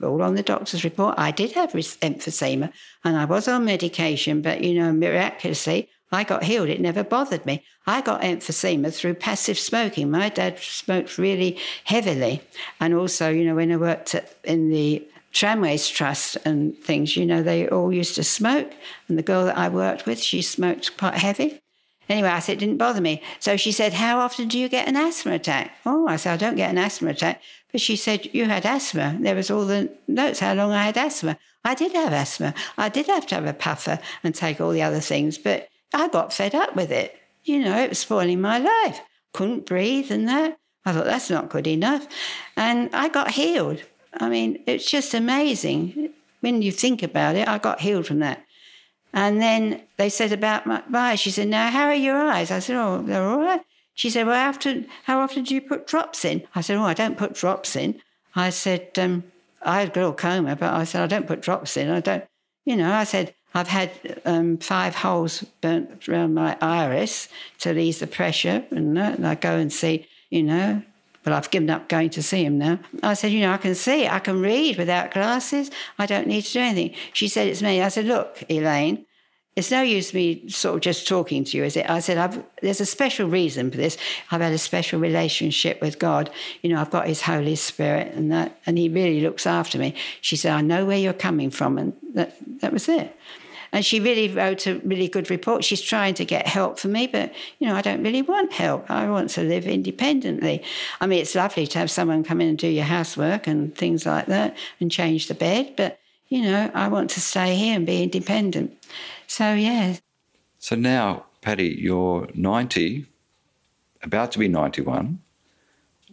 all 0.01 0.21
on 0.21 0.35
the 0.35 0.43
doctor's 0.43 0.83
report. 0.83 1.15
I 1.17 1.31
did 1.31 1.51
have 1.53 1.71
emphysema 1.71 2.71
and 3.03 3.17
I 3.17 3.25
was 3.25 3.47
on 3.47 3.65
medication, 3.65 4.41
but 4.41 4.63
you 4.63 4.73
know, 4.73 4.91
miraculously, 4.91 5.89
I 6.11 6.23
got 6.23 6.43
healed. 6.43 6.69
It 6.69 6.79
never 6.79 7.03
bothered 7.03 7.45
me. 7.45 7.63
I 7.87 8.01
got 8.01 8.21
emphysema 8.21 8.93
through 8.93 9.15
passive 9.15 9.57
smoking. 9.57 10.11
My 10.11 10.29
dad 10.29 10.59
smoked 10.59 11.17
really 11.17 11.57
heavily. 11.85 12.41
And 12.79 12.93
also, 12.93 13.29
you 13.29 13.45
know, 13.45 13.55
when 13.55 13.71
I 13.71 13.77
worked 13.77 14.15
in 14.43 14.69
the 14.69 15.05
Tramways 15.31 15.87
Trust 15.89 16.37
and 16.45 16.77
things, 16.77 17.17
you 17.17 17.25
know, 17.25 17.41
they 17.41 17.67
all 17.67 17.91
used 17.91 18.15
to 18.15 18.23
smoke. 18.23 18.71
And 19.07 19.17
the 19.17 19.23
girl 19.23 19.45
that 19.45 19.57
I 19.57 19.69
worked 19.69 20.05
with, 20.05 20.19
she 20.19 20.43
smoked 20.43 20.95
quite 20.97 21.15
heavy. 21.15 21.59
Anyway, 22.09 22.27
I 22.27 22.39
said, 22.39 22.57
it 22.57 22.59
didn't 22.59 22.77
bother 22.77 23.01
me. 23.01 23.23
So 23.39 23.57
she 23.57 23.71
said, 23.71 23.93
How 23.93 24.19
often 24.19 24.47
do 24.47 24.59
you 24.59 24.69
get 24.69 24.87
an 24.87 24.95
asthma 24.95 25.33
attack? 25.33 25.71
Oh, 25.85 26.07
I 26.07 26.17
said, 26.17 26.33
I 26.33 26.37
don't 26.37 26.57
get 26.57 26.69
an 26.69 26.77
asthma 26.77 27.11
attack. 27.11 27.41
She 27.75 27.95
said, 27.95 28.29
You 28.33 28.45
had 28.45 28.65
asthma. 28.65 29.17
There 29.19 29.35
was 29.35 29.49
all 29.49 29.65
the 29.65 29.91
notes 30.07 30.39
how 30.39 30.53
long 30.53 30.71
I 30.71 30.83
had 30.85 30.97
asthma. 30.97 31.37
I 31.65 31.75
did 31.75 31.93
have 31.93 32.13
asthma. 32.13 32.53
I 32.77 32.89
did 32.89 33.07
have 33.07 33.25
to 33.27 33.35
have 33.35 33.45
a 33.45 33.53
puffer 33.53 33.99
and 34.23 34.35
take 34.35 34.59
all 34.59 34.71
the 34.71 34.81
other 34.81 34.99
things, 34.99 35.37
but 35.37 35.69
I 35.93 36.07
got 36.09 36.33
fed 36.33 36.53
up 36.53 36.75
with 36.75 36.91
it. 36.91 37.17
You 37.43 37.59
know, 37.59 37.77
it 37.77 37.89
was 37.89 37.99
spoiling 37.99 38.41
my 38.41 38.59
life. 38.59 38.99
Couldn't 39.33 39.65
breathe 39.65 40.11
and 40.11 40.27
that. 40.27 40.57
I 40.85 40.91
thought, 40.91 41.05
that's 41.05 41.29
not 41.29 41.49
good 41.49 41.67
enough. 41.67 42.07
And 42.57 42.89
I 42.93 43.07
got 43.09 43.31
healed. 43.31 43.81
I 44.19 44.29
mean, 44.29 44.61
it's 44.67 44.89
just 44.89 45.13
amazing. 45.13 46.09
When 46.41 46.61
you 46.61 46.71
think 46.71 47.01
about 47.03 47.35
it, 47.35 47.47
I 47.47 47.57
got 47.57 47.79
healed 47.79 48.05
from 48.05 48.19
that. 48.19 48.43
And 49.13 49.41
then 49.41 49.81
they 49.97 50.09
said 50.09 50.31
about 50.31 50.65
my 50.65 50.83
eyes. 50.93 51.19
She 51.19 51.31
said, 51.31 51.47
Now, 51.47 51.69
how 51.69 51.87
are 51.87 51.95
your 51.95 52.17
eyes? 52.17 52.51
I 52.51 52.59
said, 52.59 52.75
Oh, 52.75 53.01
they're 53.01 53.23
all 53.23 53.39
right. 53.39 53.61
She 53.93 54.09
said, 54.09 54.25
Well, 54.25 54.35
after, 54.35 54.83
how 55.03 55.19
often 55.19 55.43
do 55.43 55.53
you 55.53 55.61
put 55.61 55.87
drops 55.87 56.25
in? 56.25 56.43
I 56.55 56.61
said, 56.61 56.77
Oh, 56.77 56.83
I 56.83 56.93
don't 56.93 57.17
put 57.17 57.33
drops 57.33 57.75
in. 57.75 58.01
I 58.35 58.49
said, 58.49 58.89
um, 58.97 59.23
I 59.61 59.81
had 59.81 59.93
glaucoma, 59.93 60.55
but 60.55 60.73
I 60.73 60.83
said, 60.83 61.01
I 61.01 61.07
don't 61.07 61.27
put 61.27 61.41
drops 61.41 61.77
in. 61.77 61.89
I 61.89 61.99
don't, 61.99 62.25
you 62.65 62.75
know, 62.75 62.91
I 62.91 63.03
said, 63.03 63.33
I've 63.53 63.67
had 63.67 64.21
um, 64.25 64.57
five 64.57 64.95
holes 64.95 65.43
burnt 65.61 66.09
around 66.09 66.33
my 66.33 66.57
iris 66.59 67.29
to 67.59 67.77
ease 67.77 67.99
the 67.99 68.07
pressure. 68.07 68.65
And, 68.71 68.97
uh, 68.97 69.01
and 69.01 69.27
I 69.27 69.35
go 69.35 69.55
and 69.57 69.71
see, 69.71 70.07
you 70.31 70.41
know, 70.41 70.81
but 71.23 71.33
I've 71.33 71.51
given 71.51 71.69
up 71.69 71.87
going 71.87 72.09
to 72.11 72.23
see 72.23 72.43
him 72.43 72.57
now. 72.57 72.79
I 73.01 73.13
said, 73.13 73.31
You 73.31 73.41
know, 73.41 73.51
I 73.51 73.57
can 73.57 73.75
see, 73.75 74.07
I 74.07 74.19
can 74.19 74.41
read 74.41 74.77
without 74.77 75.11
glasses. 75.11 75.69
I 75.99 76.05
don't 76.05 76.27
need 76.27 76.43
to 76.43 76.53
do 76.53 76.59
anything. 76.59 76.97
She 77.13 77.27
said, 77.27 77.47
It's 77.47 77.61
me. 77.61 77.81
I 77.81 77.89
said, 77.89 78.05
Look, 78.05 78.43
Elaine, 78.49 79.05
it's 79.55 79.69
no 79.69 79.81
use 79.81 80.13
me 80.13 80.49
sort 80.49 80.75
of 80.75 80.81
just 80.81 81.07
talking 81.07 81.43
to 81.43 81.57
you, 81.57 81.63
is 81.63 81.77
it? 81.77 81.87
I 81.87 81.99
said, 81.99 82.17
I've, 82.17 82.43
there's 82.61 82.81
a 82.81 82.87
special 82.87 83.29
reason 83.29 83.69
for 83.69 83.77
this. 83.77 83.97
I've 84.31 84.41
had 84.41 84.51
a 84.51 84.57
special 84.57 84.99
relationship 84.99 85.79
with 85.79 85.99
God. 85.99 86.31
You 86.63 86.71
know, 86.71 86.81
I've 86.81 86.89
got 86.89 87.07
His 87.07 87.21
Holy 87.21 87.55
Spirit, 87.55 88.13
and 88.13 88.31
that, 88.31 88.57
and 88.65 88.77
He 88.79 88.89
really 88.89 89.21
looks 89.21 89.45
after 89.45 89.77
me. 89.77 89.93
She 90.21 90.35
said, 90.35 90.53
I 90.53 90.61
know 90.61 90.85
where 90.85 90.97
you're 90.97 91.13
coming 91.13 91.51
from, 91.51 91.77
and 91.77 91.93
that, 92.15 92.35
that 92.61 92.73
was 92.73 92.89
it. 92.89 93.15
And 93.71 93.83
she 93.83 93.99
really 93.99 94.27
wrote 94.27 94.67
a 94.67 94.79
really 94.79 95.07
good 95.07 95.29
report. 95.29 95.63
She's 95.63 95.81
trying 95.81 96.13
to 96.15 96.25
get 96.25 96.47
help 96.47 96.79
for 96.79 96.87
me, 96.87 97.07
but 97.07 97.33
you 97.59 97.67
know, 97.67 97.75
I 97.75 97.81
don't 97.81 98.03
really 98.03 98.21
want 98.21 98.53
help. 98.53 98.89
I 98.89 99.09
want 99.09 99.31
to 99.31 99.41
live 99.41 99.65
independently. 99.65 100.63
I 101.01 101.07
mean, 101.07 101.19
it's 101.19 101.33
lovely 101.33 101.65
to 101.67 101.79
have 101.79 101.89
someone 101.89 102.23
come 102.23 102.39
in 102.41 102.49
and 102.49 102.57
do 102.57 102.67
your 102.67 102.85
housework 102.85 103.47
and 103.47 103.75
things 103.75 104.05
like 104.05 104.27
that, 104.27 104.57
and 104.79 104.91
change 104.91 105.27
the 105.27 105.35
bed, 105.35 105.73
but 105.75 105.99
you 106.29 106.41
know, 106.41 106.71
I 106.73 106.87
want 106.87 107.11
to 107.11 107.21
stay 107.21 107.55
here 107.55 107.75
and 107.75 107.85
be 107.85 108.01
independent. 108.01 108.75
So, 109.33 109.55
yeah. 109.55 109.95
So 110.59 110.75
now, 110.75 111.25
Patty, 111.41 111.75
you're 111.79 112.27
90, 112.35 113.07
about 114.03 114.31
to 114.33 114.37
be 114.37 114.47
91. 114.47 115.23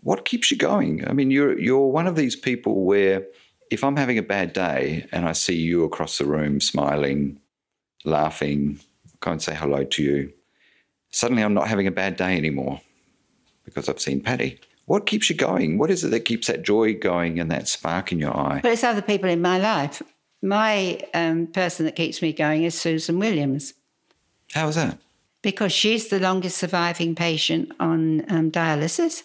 What 0.02 0.24
keeps 0.24 0.50
you 0.50 0.56
going? 0.56 1.06
I 1.06 1.12
mean, 1.12 1.30
you're, 1.30 1.58
you're 1.58 1.86
one 1.86 2.06
of 2.06 2.16
these 2.16 2.34
people 2.34 2.86
where 2.86 3.26
if 3.70 3.84
I'm 3.84 3.96
having 3.96 4.16
a 4.16 4.22
bad 4.22 4.54
day 4.54 5.06
and 5.12 5.28
I 5.28 5.32
see 5.32 5.56
you 5.56 5.84
across 5.84 6.16
the 6.16 6.24
room 6.24 6.62
smiling, 6.62 7.38
laughing, 8.06 8.80
go 9.20 9.32
and 9.32 9.42
say 9.42 9.54
hello 9.54 9.84
to 9.84 10.02
you, 10.02 10.32
suddenly 11.10 11.44
I'm 11.44 11.52
not 11.52 11.68
having 11.68 11.86
a 11.86 11.92
bad 11.92 12.16
day 12.16 12.38
anymore 12.38 12.80
because 13.66 13.86
I've 13.90 14.00
seen 14.00 14.22
Patty. 14.22 14.60
What 14.86 15.04
keeps 15.04 15.28
you 15.28 15.36
going? 15.36 15.76
What 15.76 15.90
is 15.90 16.04
it 16.04 16.10
that 16.12 16.20
keeps 16.20 16.46
that 16.46 16.62
joy 16.62 16.94
going 16.94 17.38
and 17.38 17.50
that 17.50 17.68
spark 17.68 18.12
in 18.12 18.18
your 18.18 18.34
eye? 18.34 18.60
But 18.62 18.72
it's 18.72 18.82
other 18.82 19.02
people 19.02 19.28
in 19.28 19.42
my 19.42 19.58
life. 19.58 20.02
My 20.42 21.00
um, 21.12 21.46
person 21.48 21.84
that 21.86 21.96
keeps 21.96 22.22
me 22.22 22.32
going 22.32 22.64
is 22.64 22.78
Susan 22.78 23.18
Williams 23.18 23.74
How 24.52 24.68
is 24.68 24.76
that? 24.76 24.98
because 25.42 25.72
she's 25.72 26.08
the 26.08 26.20
longest 26.20 26.58
surviving 26.58 27.14
patient 27.14 27.72
on 27.80 28.30
um, 28.30 28.50
dialysis. 28.50 29.22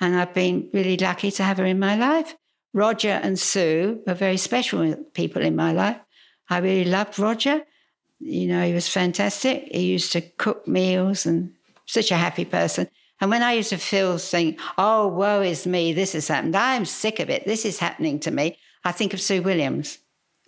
And 0.00 0.16
I've 0.16 0.32
been 0.32 0.70
really 0.72 0.96
lucky 0.96 1.30
to 1.32 1.42
have 1.42 1.58
her 1.58 1.66
in 1.66 1.78
my 1.78 1.96
life. 1.96 2.34
Roger 2.72 3.20
and 3.22 3.38
Sue 3.38 4.00
are 4.06 4.14
very 4.14 4.36
special 4.36 4.94
people 5.12 5.42
in 5.42 5.56
my 5.56 5.72
life. 5.72 5.98
I 6.48 6.58
really 6.58 6.88
loved 6.88 7.18
Roger. 7.18 7.62
You 8.18 8.46
know, 8.48 8.64
he 8.64 8.72
was 8.72 8.88
fantastic. 8.88 9.68
He 9.70 9.84
used 9.84 10.12
to 10.12 10.20
cook 10.20 10.66
meals 10.66 11.26
and 11.26 11.52
such 11.86 12.10
a 12.10 12.16
happy 12.16 12.44
person. 12.44 12.88
And 13.20 13.30
when 13.30 13.42
I 13.42 13.52
used 13.52 13.70
to 13.70 13.76
feel 13.76 14.16
think, 14.16 14.58
oh, 14.78 15.08
woe 15.08 15.42
is 15.42 15.66
me, 15.66 15.92
this 15.92 16.14
has 16.14 16.28
happened. 16.28 16.56
I'm 16.56 16.86
sick 16.86 17.20
of 17.20 17.28
it. 17.28 17.44
This 17.44 17.66
is 17.66 17.78
happening 17.78 18.18
to 18.20 18.30
me. 18.30 18.56
I 18.84 18.92
think 18.92 19.12
of 19.12 19.20
Sue 19.20 19.42
Williams. 19.42 19.98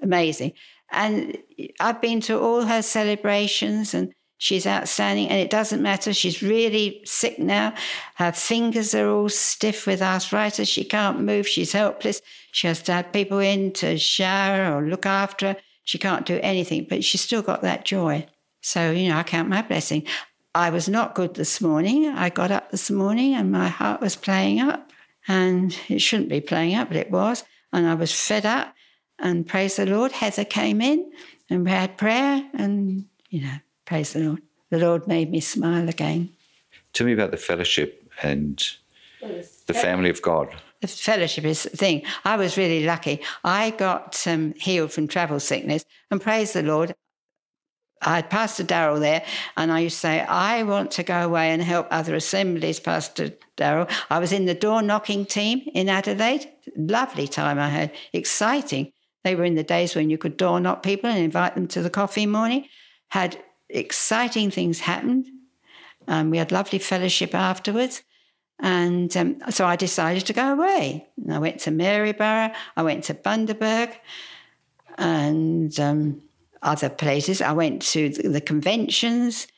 Amazing. 0.03 0.53
And 0.91 1.39
I've 1.81 2.01
been 2.01 2.21
to 2.23 2.39
all 2.39 2.63
her 2.63 2.83
celebrations 2.83 3.95
and 3.95 4.13
she's 4.37 4.67
outstanding. 4.67 5.29
And 5.29 5.39
it 5.39 5.49
doesn't 5.49 5.81
matter. 5.81 6.13
She's 6.13 6.43
really 6.43 7.01
sick 7.05 7.39
now. 7.39 7.75
Her 8.17 8.33
fingers 8.33 8.95
are 8.95 9.09
all 9.09 9.29
stiff 9.29 9.87
with 9.87 10.03
arthritis. 10.03 10.69
She 10.69 10.85
can't 10.85 11.21
move. 11.21 11.49
She's 11.49 11.73
helpless. 11.73 12.21
She 12.51 12.67
has 12.67 12.83
to 12.83 12.93
have 12.93 13.13
people 13.13 13.39
in 13.39 13.73
to 13.75 13.97
shower 13.97 14.77
or 14.77 14.83
look 14.83 15.07
after 15.07 15.49
her. 15.49 15.57
She 15.85 15.99
can't 15.99 16.27
do 16.27 16.39
anything, 16.43 16.87
but 16.89 17.05
she's 17.05 17.23
still 17.23 17.43
got 17.43 17.63
that 17.63 17.85
joy. 17.85 18.27
So, 18.61 18.91
you 18.91 19.09
know, 19.09 19.17
I 19.17 19.23
count 19.23 19.49
my 19.49 19.63
blessing. 19.63 20.07
I 20.55 20.71
was 20.71 20.89
not 20.89 21.15
good 21.15 21.35
this 21.35 21.61
morning. 21.61 22.07
I 22.07 22.29
got 22.29 22.51
up 22.51 22.71
this 22.71 22.91
morning 22.91 23.35
and 23.35 23.51
my 23.51 23.69
heart 23.69 24.01
was 24.01 24.17
playing 24.17 24.61
up. 24.61 24.91
And 25.29 25.77
it 25.89 26.01
shouldn't 26.01 26.29
be 26.29 26.41
playing 26.41 26.75
up, 26.75 26.89
but 26.89 26.97
it 26.97 27.11
was. 27.11 27.45
And 27.73 27.87
I 27.87 27.95
was 27.95 28.13
fed 28.13 28.45
up. 28.45 28.75
And 29.23 29.47
praise 29.47 29.77
the 29.77 29.87
Lord, 29.87 30.13
Heather 30.13 30.45
came 30.45 30.81
in 30.83 31.11
and 31.49 31.65
we 31.65 31.71
had 31.71 31.97
prayer. 31.97 32.45
And, 32.55 33.07
you 33.31 33.43
know, 33.43 33.55
praise 33.85 34.13
the 34.13 34.21
Lord. 34.21 34.43
The 34.71 34.79
Lord 34.79 35.07
made 35.07 35.31
me 35.31 35.41
smile 35.41 35.89
again. 35.89 36.31
Tell 36.93 37.07
me 37.07 37.13
about 37.13 37.31
the 37.31 37.37
fellowship 37.37 38.11
and 38.23 38.63
the 39.21 39.75
family 39.75 40.11
of 40.11 40.21
God. 40.21 40.55
The 40.81 40.89
fellowship 40.89 41.45
is 41.45 41.63
the 41.63 41.77
thing. 41.77 42.03
I 42.25 42.37
was 42.37 42.57
really 42.57 42.85
lucky. 42.85 43.21
I 43.45 43.71
got 43.71 44.27
um, 44.27 44.53
healed 44.55 44.93
from 44.93 45.07
travel 45.07 45.39
sickness, 45.39 45.85
and 46.11 46.21
praise 46.21 46.55
the 46.55 46.63
Lord. 46.63 46.95
I 48.03 48.17
had 48.17 48.31
Pastor 48.31 48.65
Darrell 48.65 48.99
there, 48.99 49.25
and 49.57 49.71
I 49.71 49.79
used 49.79 49.97
to 49.97 50.01
say, 50.01 50.21
I 50.23 50.65
want 50.65 50.91
to 50.93 51.05
go 51.05 51.23
away 51.23 51.51
and 51.51 51.63
help 51.63 51.87
other 51.91 52.17
assemblies, 52.17 52.81
Pastor 52.81 53.31
Darrell. 53.57 53.87
I 54.11 54.19
was 54.19 54.33
in 54.33 54.47
the 54.47 54.55
door 54.55 54.83
knocking 54.83 55.25
team 55.25 55.63
in 55.73 55.89
Adelaide. 55.89 56.51
Lovely 56.77 57.29
time 57.29 57.61
I 57.61 57.69
had, 57.69 57.93
exciting. 58.13 58.93
They 59.25 59.35
were 59.35 59.45
in 59.45 59.55
the 59.55 59.63
days 59.63 59.95
when 59.95 60.11
you 60.11 60.19
could 60.19 60.37
door 60.37 60.61
knock 60.61 60.83
people 60.83 61.09
and 61.09 61.19
invite 61.19 61.55
them 61.55 61.69
to 61.69 61.83
the 61.83 61.91
coffee 61.91 62.27
morning. 62.27 62.67
Had 63.09 63.39
exciting 63.69 64.51
things 64.51 64.81
happened. 64.81 65.27
Um, 66.09 66.31
we 66.31 66.39
had 66.39 66.53
lovely 66.53 66.79
fellowship 66.79 67.35
afterwards. 67.35 68.03
And 68.59 69.15
um, 69.17 69.39
so 69.51 69.67
I 69.67 69.77
decided 69.77 70.27
to 70.27 70.33
go 70.33 70.53
away. 70.53 71.07
And 71.17 71.35
I 71.35 71.39
went 71.39 71.61
to 71.61 71.71
Maryborough, 71.71 72.55
I 72.77 72.83
went 72.83 73.05
to 73.05 73.15
Bundaberg, 73.15 73.93
and 74.99 75.79
um, 75.81 76.23
other 76.63 76.89
places. 76.89 77.43
I 77.43 77.53
went 77.53 77.83
to 77.83 78.09
the, 78.11 78.41
conventions, 78.41 79.49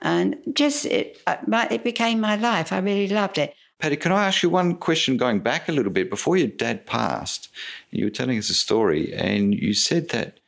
and 0.00 0.36
just 0.52 0.84
it, 0.86 1.20
uh, 1.26 1.36
it 1.70 1.82
became 1.82 2.20
my 2.20 2.36
life. 2.36 2.72
I 2.72 2.78
really 2.78 3.08
loved 3.08 3.38
it. 3.38 3.54
Patty, 3.82 3.96
can 3.96 4.12
I 4.12 4.28
ask 4.28 4.44
you 4.44 4.48
one 4.48 4.76
question 4.76 5.16
going 5.16 5.40
back 5.40 5.68
a 5.68 5.72
little 5.72 5.90
bit? 5.90 6.08
Before 6.08 6.36
your 6.36 6.46
dad 6.46 6.86
passed, 6.86 7.48
you 7.90 8.04
were 8.04 8.10
telling 8.10 8.38
us 8.38 8.48
a 8.48 8.54
story, 8.54 9.12
and 9.12 9.52
you 9.52 9.74
said 9.74 10.10
that 10.10 10.38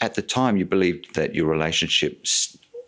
at 0.00 0.14
the 0.14 0.22
time 0.22 0.56
you 0.56 0.64
believed 0.64 1.16
that 1.16 1.34
your 1.34 1.48
relationship, 1.48 2.24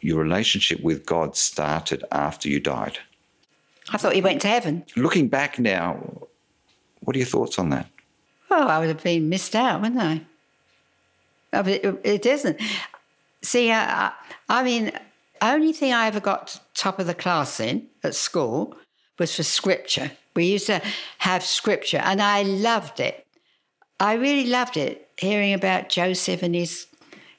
your 0.01 0.23
relationship 0.23 0.81
with 0.81 1.05
God 1.05 1.37
started 1.37 2.03
after 2.11 2.49
you 2.49 2.61
died. 2.61 2.99
I 3.91 3.99
thought 3.99 4.15
he 4.15 4.23
went 4.23 4.41
to 4.41 4.49
heaven. 4.49 4.87
Looking 4.97 5.29
back 5.29 5.59
now, 5.59 6.29
what 7.01 7.15
are 7.15 7.19
your 7.19 7.29
thoughts 7.29 7.59
on 7.59 7.69
that? 7.69 7.91
Oh, 8.51 8.69
I 8.69 8.79
would 8.79 8.89
have 8.89 9.03
been 9.03 9.29
missed 9.29 9.55
out, 9.55 9.83
wouldn't 9.83 10.01
I? 10.01 10.23
It, 11.53 12.01
it 12.05 12.25
isn't. 12.25 12.59
See, 13.43 13.71
I, 13.71 14.13
I 14.49 14.63
mean, 14.63 14.93
only 15.43 15.75
thing 15.75 15.93
I 15.93 16.07
ever 16.07 16.21
got 16.21 16.59
top 16.73 16.99
of 16.99 17.07
the 17.07 17.13
class 17.13 17.61
in 17.61 17.87
at 18.03 18.15
school 18.15 18.75
was 19.19 19.35
for 19.35 19.43
scripture. 19.43 20.11
We 20.35 20.47
used 20.47 20.67
to 20.67 20.81
have 21.19 21.43
scripture, 21.43 21.99
and 21.99 22.23
I 22.23 22.43
loved 22.43 23.01
it. 23.01 23.27
I 24.01 24.15
really 24.15 24.47
loved 24.47 24.77
it, 24.77 25.09
hearing 25.17 25.53
about 25.53 25.89
Joseph 25.89 26.43
and 26.43 26.55
his 26.55 26.87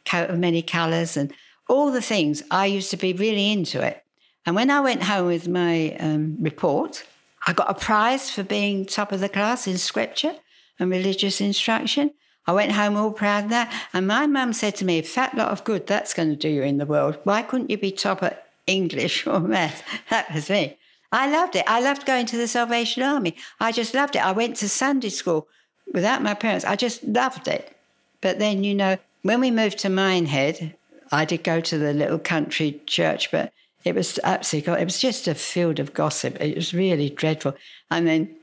coat 0.05 0.29
of 0.29 0.39
many 0.39 0.61
colours 0.61 1.15
and 1.15 1.33
all 1.69 1.91
the 1.91 2.01
things. 2.01 2.43
I 2.51 2.65
used 2.65 2.91
to 2.91 2.97
be 2.97 3.13
really 3.13 3.51
into 3.51 3.81
it. 3.81 4.03
And 4.45 4.55
when 4.55 4.71
I 4.71 4.81
went 4.81 5.03
home 5.03 5.27
with 5.27 5.47
my 5.47 5.95
um, 5.99 6.37
report, 6.39 7.05
I 7.45 7.53
got 7.53 7.69
a 7.69 7.73
prize 7.73 8.29
for 8.29 8.43
being 8.43 8.85
top 8.85 9.11
of 9.11 9.19
the 9.19 9.29
class 9.29 9.67
in 9.67 9.77
scripture 9.77 10.35
and 10.79 10.89
religious 10.89 11.39
instruction. 11.39 12.11
I 12.47 12.53
went 12.53 12.71
home 12.71 12.97
all 12.97 13.11
proud 13.11 13.45
of 13.45 13.49
that. 13.51 13.71
And 13.93 14.07
my 14.07 14.25
mum 14.25 14.53
said 14.53 14.75
to 14.77 14.85
me, 14.85 15.01
fat 15.01 15.37
lot 15.37 15.49
of 15.49 15.63
good 15.63 15.85
that's 15.85 16.13
going 16.13 16.29
to 16.29 16.35
do 16.35 16.49
you 16.49 16.63
in 16.63 16.77
the 16.77 16.85
world. 16.85 17.19
Why 17.23 17.43
couldn't 17.43 17.69
you 17.69 17.77
be 17.77 17.91
top 17.91 18.23
at 18.23 18.47
English 18.65 19.27
or 19.27 19.39
math? 19.39 19.83
That 20.09 20.33
was 20.33 20.49
me. 20.49 20.77
I 21.11 21.29
loved 21.29 21.55
it. 21.55 21.65
I 21.67 21.81
loved 21.81 22.05
going 22.05 22.25
to 22.27 22.37
the 22.37 22.47
Salvation 22.47 23.03
Army. 23.03 23.35
I 23.59 23.71
just 23.71 23.93
loved 23.93 24.15
it. 24.15 24.25
I 24.25 24.31
went 24.31 24.55
to 24.57 24.69
Sunday 24.69 25.09
school 25.09 25.47
without 25.93 26.21
my 26.21 26.33
parents. 26.33 26.65
I 26.65 26.75
just 26.75 27.03
loved 27.03 27.47
it. 27.47 27.75
But 28.21 28.39
then, 28.39 28.63
you 28.63 28.75
know, 28.75 28.97
when 29.23 29.39
we 29.39 29.51
moved 29.51 29.79
to 29.79 29.89
Minehead, 29.89 30.75
I 31.11 31.25
did 31.25 31.43
go 31.43 31.61
to 31.61 31.77
the 31.77 31.93
little 31.93 32.19
country 32.19 32.79
church, 32.85 33.31
but 33.31 33.51
it 33.83 33.95
was 33.95 34.19
absolutely, 34.23 34.73
it 34.73 34.85
was 34.85 34.99
just 34.99 35.27
a 35.27 35.33
field 35.33 35.79
of 35.79 35.93
gossip. 35.93 36.39
It 36.39 36.55
was 36.55 36.73
really 36.73 37.09
dreadful. 37.09 37.55
And 37.89 38.07
then 38.07 38.35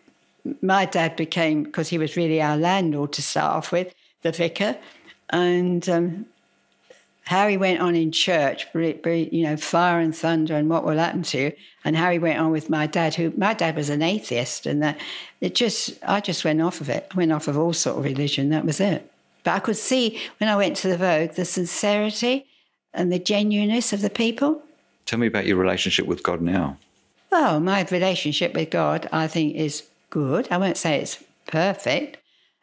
my 0.63 0.87
dad 0.87 1.15
became, 1.15 1.65
because 1.65 1.89
he 1.89 1.99
was 1.99 2.17
really 2.17 2.43
our 2.43 2.57
landlord 2.57 3.13
to 3.13 3.23
start 3.23 3.53
off 3.53 3.71
with, 3.71 3.95
the 4.23 4.33
vicar. 4.33 4.77
And 5.31 5.89
um, 5.89 6.27
how 7.27 7.49
he 7.49 7.57
went 7.57 7.81
on 7.81 7.95
in 7.97 8.13
church, 8.13 8.67
you 8.73 9.43
know, 9.43 9.57
fire 9.57 9.99
and 9.99 10.17
thunder 10.17 10.55
and 10.55 10.71
what 10.71 10.85
will 10.85 10.97
happen 10.97 11.23
to 11.23 11.39
you, 11.39 11.53
and 11.85 11.97
how 11.97 12.11
he 12.11 12.19
went 12.19 12.39
on 12.39 12.53
with 12.53 12.71
my 12.71 12.87
dad, 12.87 13.15
who 13.15 13.33
my 13.37 13.53
dad 13.53 13.75
was 13.75 13.91
an 13.91 14.01
atheist, 14.01 14.65
and 14.65 14.83
that 14.83 14.99
it 15.41 15.55
just, 15.55 15.99
I 16.05 16.21
just 16.21 16.45
went 16.45 16.63
off 16.63 16.81
of 16.81 16.89
it. 16.89 17.07
I 17.11 17.17
went 17.17 17.33
off 17.33 17.49
of 17.49 17.59
all 17.59 17.73
sort 17.73 17.99
of 17.99 18.05
religion. 18.05 18.51
That 18.51 18.65
was 18.65 18.81
it. 18.81 19.11
But 19.43 19.55
I 19.55 19.59
could 19.59 19.77
see 19.77 20.21
when 20.39 20.49
I 20.49 20.57
went 20.57 20.77
to 20.79 20.89
the 20.89 20.97
Vogue 20.97 21.33
the 21.33 21.45
sincerity 21.45 22.47
and 22.95 23.13
the 23.13 23.19
genuineness 23.19 23.93
of 23.93 24.03
the 24.03 24.11
people. 24.11 24.63
Tell 25.05 25.19
me 25.19 25.27
about 25.27 25.47
your 25.47 25.57
relationship 25.57 26.07
with 26.07 26.23
God 26.23 26.41
now. 26.41 26.79
Well, 27.31 27.61
my 27.61 27.87
relationship 27.91 28.55
with 28.55 28.71
God, 28.71 29.09
I 29.13 29.27
think, 29.27 29.57
is 29.57 29.83
good. 30.11 30.47
I 30.51 30.59
won't 30.59 30.77
say 30.77 31.01
it's 31.01 31.23
perfect. 31.47 32.19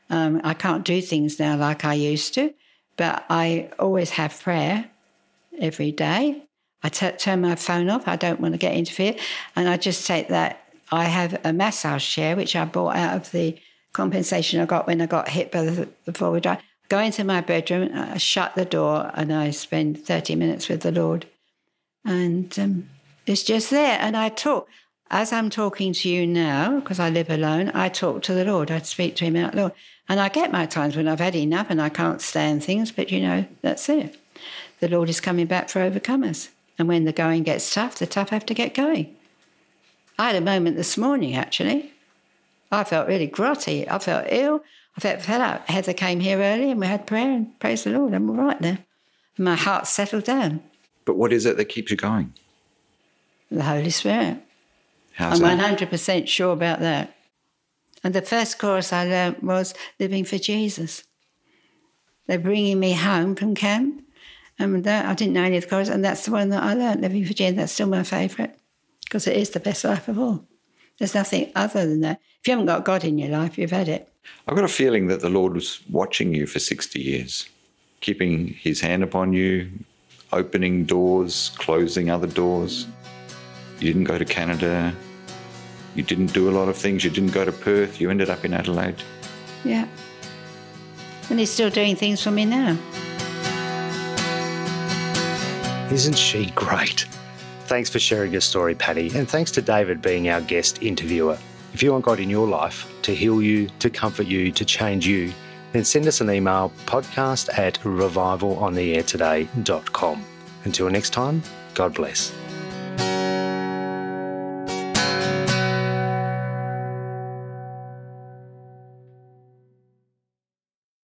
Um, 0.10 0.42
I 0.44 0.54
can't 0.54 0.86
do 0.86 1.02
things 1.02 1.40
now 1.40 1.58
like 1.58 1.86
I 1.86 1.94
used 1.94 2.34
to, 2.36 2.54
but 2.98 3.26
I 3.30 3.70
always 3.80 4.12
have 4.12 4.42
prayer 4.42 4.90
every 5.60 5.92
day. 5.92 6.44
I 6.84 6.90
t- 6.90 7.12
turn 7.12 7.42
my 7.42 7.56
phone 7.56 7.90
off. 7.90 8.08
I 8.08 8.16
don't 8.16 8.40
want 8.40 8.54
to 8.54 8.58
get 8.58 8.76
interfered. 8.76 9.20
And 9.56 9.70
I 9.70 9.78
just 9.78 10.06
take 10.06 10.28
that. 10.28 10.60
I 10.92 11.06
have 11.06 11.40
a 11.44 11.54
massage 11.54 12.08
chair, 12.08 12.36
which 12.36 12.56
I 12.56 12.66
bought 12.66 12.96
out 12.96 13.16
of 13.16 13.32
the 13.32 13.58
compensation 13.94 14.60
I 14.60 14.66
got 14.66 14.86
when 14.86 15.02
I 15.02 15.06
got 15.06 15.30
hit 15.30 15.52
by 15.52 15.64
the, 15.64 15.90
the 16.06 16.12
wheel 16.12 16.40
drive. 16.40 16.60
Go 16.90 17.00
into 17.00 17.24
my 17.24 17.42
bedroom, 17.42 17.90
I 17.94 18.18
shut 18.18 18.56
the 18.56 18.66
door, 18.66 19.10
and 19.14 19.34
I 19.34 19.52
spend 19.52 20.06
30 20.06 20.36
minutes 20.36 20.68
with 20.68 20.82
the 20.82 20.92
Lord. 20.92 21.26
And 22.06 22.54
um, 22.60 22.90
it's 23.26 23.44
just 23.44 23.70
there. 23.70 23.98
And 24.00 24.18
I 24.18 24.30
talk, 24.30 24.68
as 25.10 25.32
I'm 25.32 25.50
talking 25.50 25.94
to 25.94 26.10
you 26.10 26.26
now, 26.26 26.80
because 26.80 27.00
I 27.00 27.10
live 27.10 27.30
alone, 27.30 27.72
I 27.74 27.90
talk 27.90 28.24
to 28.24 28.34
the 28.34 28.46
Lord. 28.46 28.72
I 28.72 28.80
speak 28.80 29.16
to 29.18 29.26
Him 29.26 29.36
out 29.36 29.56
loud. 29.56 29.74
And 30.10 30.20
I 30.20 30.30
get 30.30 30.52
my 30.52 30.66
times 30.66 30.96
when 30.96 31.08
I've 31.08 31.20
had 31.20 31.36
enough 31.36 31.68
and 31.70 31.82
I 31.82 31.90
can't 31.90 32.22
stand 32.22 32.64
things, 32.64 32.92
but 32.92 33.12
you 33.12 33.22
know, 33.22 33.46
that's 33.62 33.88
it. 33.90 34.20
The 34.80 34.90
Lord 34.90 35.10
is 35.10 35.22
coming 35.22 35.46
back 35.46 35.70
for 35.70 35.80
overcomers. 35.80 36.50
And 36.78 36.88
when 36.88 37.06
the 37.06 37.14
going 37.14 37.44
gets 37.44 37.74
tough, 37.74 37.96
the 37.96 38.08
tough 38.08 38.30
have 38.30 38.46
to 38.48 38.54
get 38.54 38.74
going. 38.74 39.16
I 40.18 40.28
had 40.28 40.36
a 40.36 40.42
moment 40.42 40.76
this 40.76 40.98
morning, 40.98 41.36
actually. 41.36 41.94
I 42.72 42.84
felt 42.84 43.08
really 43.08 43.28
grotty. 43.28 43.88
I 43.90 44.00
felt 44.00 44.26
ill. 44.30 44.64
I 44.98 45.02
felt 45.02 45.22
fed 45.22 45.42
up. 45.42 45.70
Heather 45.70 45.94
came 45.94 46.20
here 46.20 46.40
early 46.40 46.72
and 46.72 46.80
we 46.80 46.88
had 46.88 47.08
prayer 47.08 47.32
and 47.32 47.58
praise 47.60 47.84
the 47.84 47.92
Lord. 47.92 48.14
I'm 48.14 48.30
all 48.30 48.36
right 48.36 48.60
now. 48.60 48.78
My 49.38 49.56
heart 49.56 49.88
settled 49.88 50.26
down. 50.26 50.62
But 51.06 51.18
what 51.18 51.34
is 51.34 51.46
it 51.46 51.58
that 51.58 51.66
keeps 51.66 51.92
you 51.92 51.98
going? 51.98 52.34
The 53.50 53.64
Holy 53.64 53.90
Spirit. 53.90 54.44
How's 55.14 55.42
I'm 55.42 55.58
that? 55.58 55.80
100% 55.80 56.28
sure 56.28 56.54
about 56.54 56.80
that. 56.80 57.16
And 58.04 58.14
the 58.14 58.22
first 58.22 58.60
chorus 58.60 58.92
I 58.92 59.06
learnt 59.06 59.44
was 59.44 59.74
Living 60.00 60.26
for 60.26 60.38
Jesus. 60.38 61.04
They're 62.28 62.40
bringing 62.40 62.80
me 62.80 62.94
home 62.94 63.36
from 63.36 63.56
camp. 63.56 64.04
And 64.60 64.84
that, 64.84 65.06
I 65.06 65.14
didn't 65.14 65.34
know 65.34 65.44
any 65.44 65.58
of 65.58 65.64
the 65.64 65.70
chorus, 65.70 65.90
and 65.90 66.06
that's 66.06 66.26
the 66.26 66.32
one 66.32 66.50
that 66.50 66.64
I 66.64 66.74
learnt, 66.74 67.02
Living 67.02 67.26
for 67.26 67.34
Jesus. 67.34 67.56
That's 67.56 67.72
still 67.72 67.88
my 67.88 68.04
favourite 68.04 68.56
because 69.06 69.28
it 69.28 69.38
is 69.38 69.52
the 69.52 69.60
best 69.60 69.84
life 69.84 70.08
of 70.08 70.20
all. 70.20 70.46
There's 71.00 71.16
nothing 71.16 71.52
other 71.56 71.86
than 71.86 72.02
that. 72.02 72.20
If 72.42 72.48
you 72.48 72.52
haven't 72.52 72.68
got 72.68 72.86
God 72.86 73.04
in 73.04 73.18
your 73.18 73.30
life, 73.30 73.58
you've 73.58 73.72
had 73.72 73.88
it. 73.88 74.12
I've 74.48 74.56
got 74.56 74.64
a 74.64 74.70
feeling 74.70 75.08
that 75.08 75.22
the 75.22 75.30
Lord 75.30 75.54
was 75.54 75.82
watching 75.90 76.34
you 76.34 76.46
for 76.46 76.60
60 76.60 77.00
years, 77.00 77.50
keeping 78.02 78.48
his 78.48 78.82
hand 78.82 79.04
upon 79.04 79.34
you, 79.34 79.70
opening 80.32 80.86
doors, 80.86 81.52
closing 81.58 82.10
other 82.10 82.28
doors. 82.28 82.88
You 83.84 83.92
didn't 83.92 84.06
go 84.06 84.18
to 84.18 84.24
Canada. 84.24 84.96
You 85.94 86.04
didn't 86.04 86.32
do 86.34 86.50
a 86.50 86.52
lot 86.52 86.70
of 86.70 86.78
things. 86.78 87.04
You 87.04 87.10
didn't 87.10 87.34
go 87.34 87.44
to 87.44 87.52
Perth. 87.52 88.00
You 88.00 88.10
ended 88.10 88.30
up 88.30 88.46
in 88.46 88.54
Adelaide. 88.54 89.04
Yeah. 89.66 89.90
And 91.30 91.38
he's 91.38 91.52
still 91.52 91.70
doing 91.70 91.98
things 91.98 92.24
for 92.24 92.32
me 92.32 92.46
now. 92.46 92.78
Isn't 95.92 96.18
she 96.18 96.46
great? 96.52 97.02
Thanks 97.66 97.90
for 97.90 98.00
sharing 98.00 98.32
your 98.32 98.40
story, 98.40 98.74
Patty, 98.74 99.12
and 99.16 99.30
thanks 99.30 99.52
to 99.52 99.62
David 99.62 100.02
being 100.02 100.30
our 100.30 100.40
guest 100.40 100.82
interviewer. 100.82 101.38
If 101.74 101.84
you 101.84 101.92
want 101.92 102.06
God 102.06 102.22
in 102.22 102.30
your 102.30 102.48
life 102.48 102.90
to 103.02 103.14
heal 103.14 103.42
you, 103.42 103.68
to 103.80 103.90
comfort 103.90 104.28
you, 104.28 104.50
to 104.54 104.64
change 104.64 105.06
you, 105.06 105.34
then 105.74 105.84
send 105.84 106.08
us 106.08 106.22
an 106.22 106.32
email 106.32 106.72
podcast 106.86 107.50
at 107.58 107.82
revivalontheairtoday.com. 107.82 110.26
Until 110.64 110.90
next 110.90 111.10
time, 111.10 111.44
God 111.74 111.94
bless. 111.94 112.32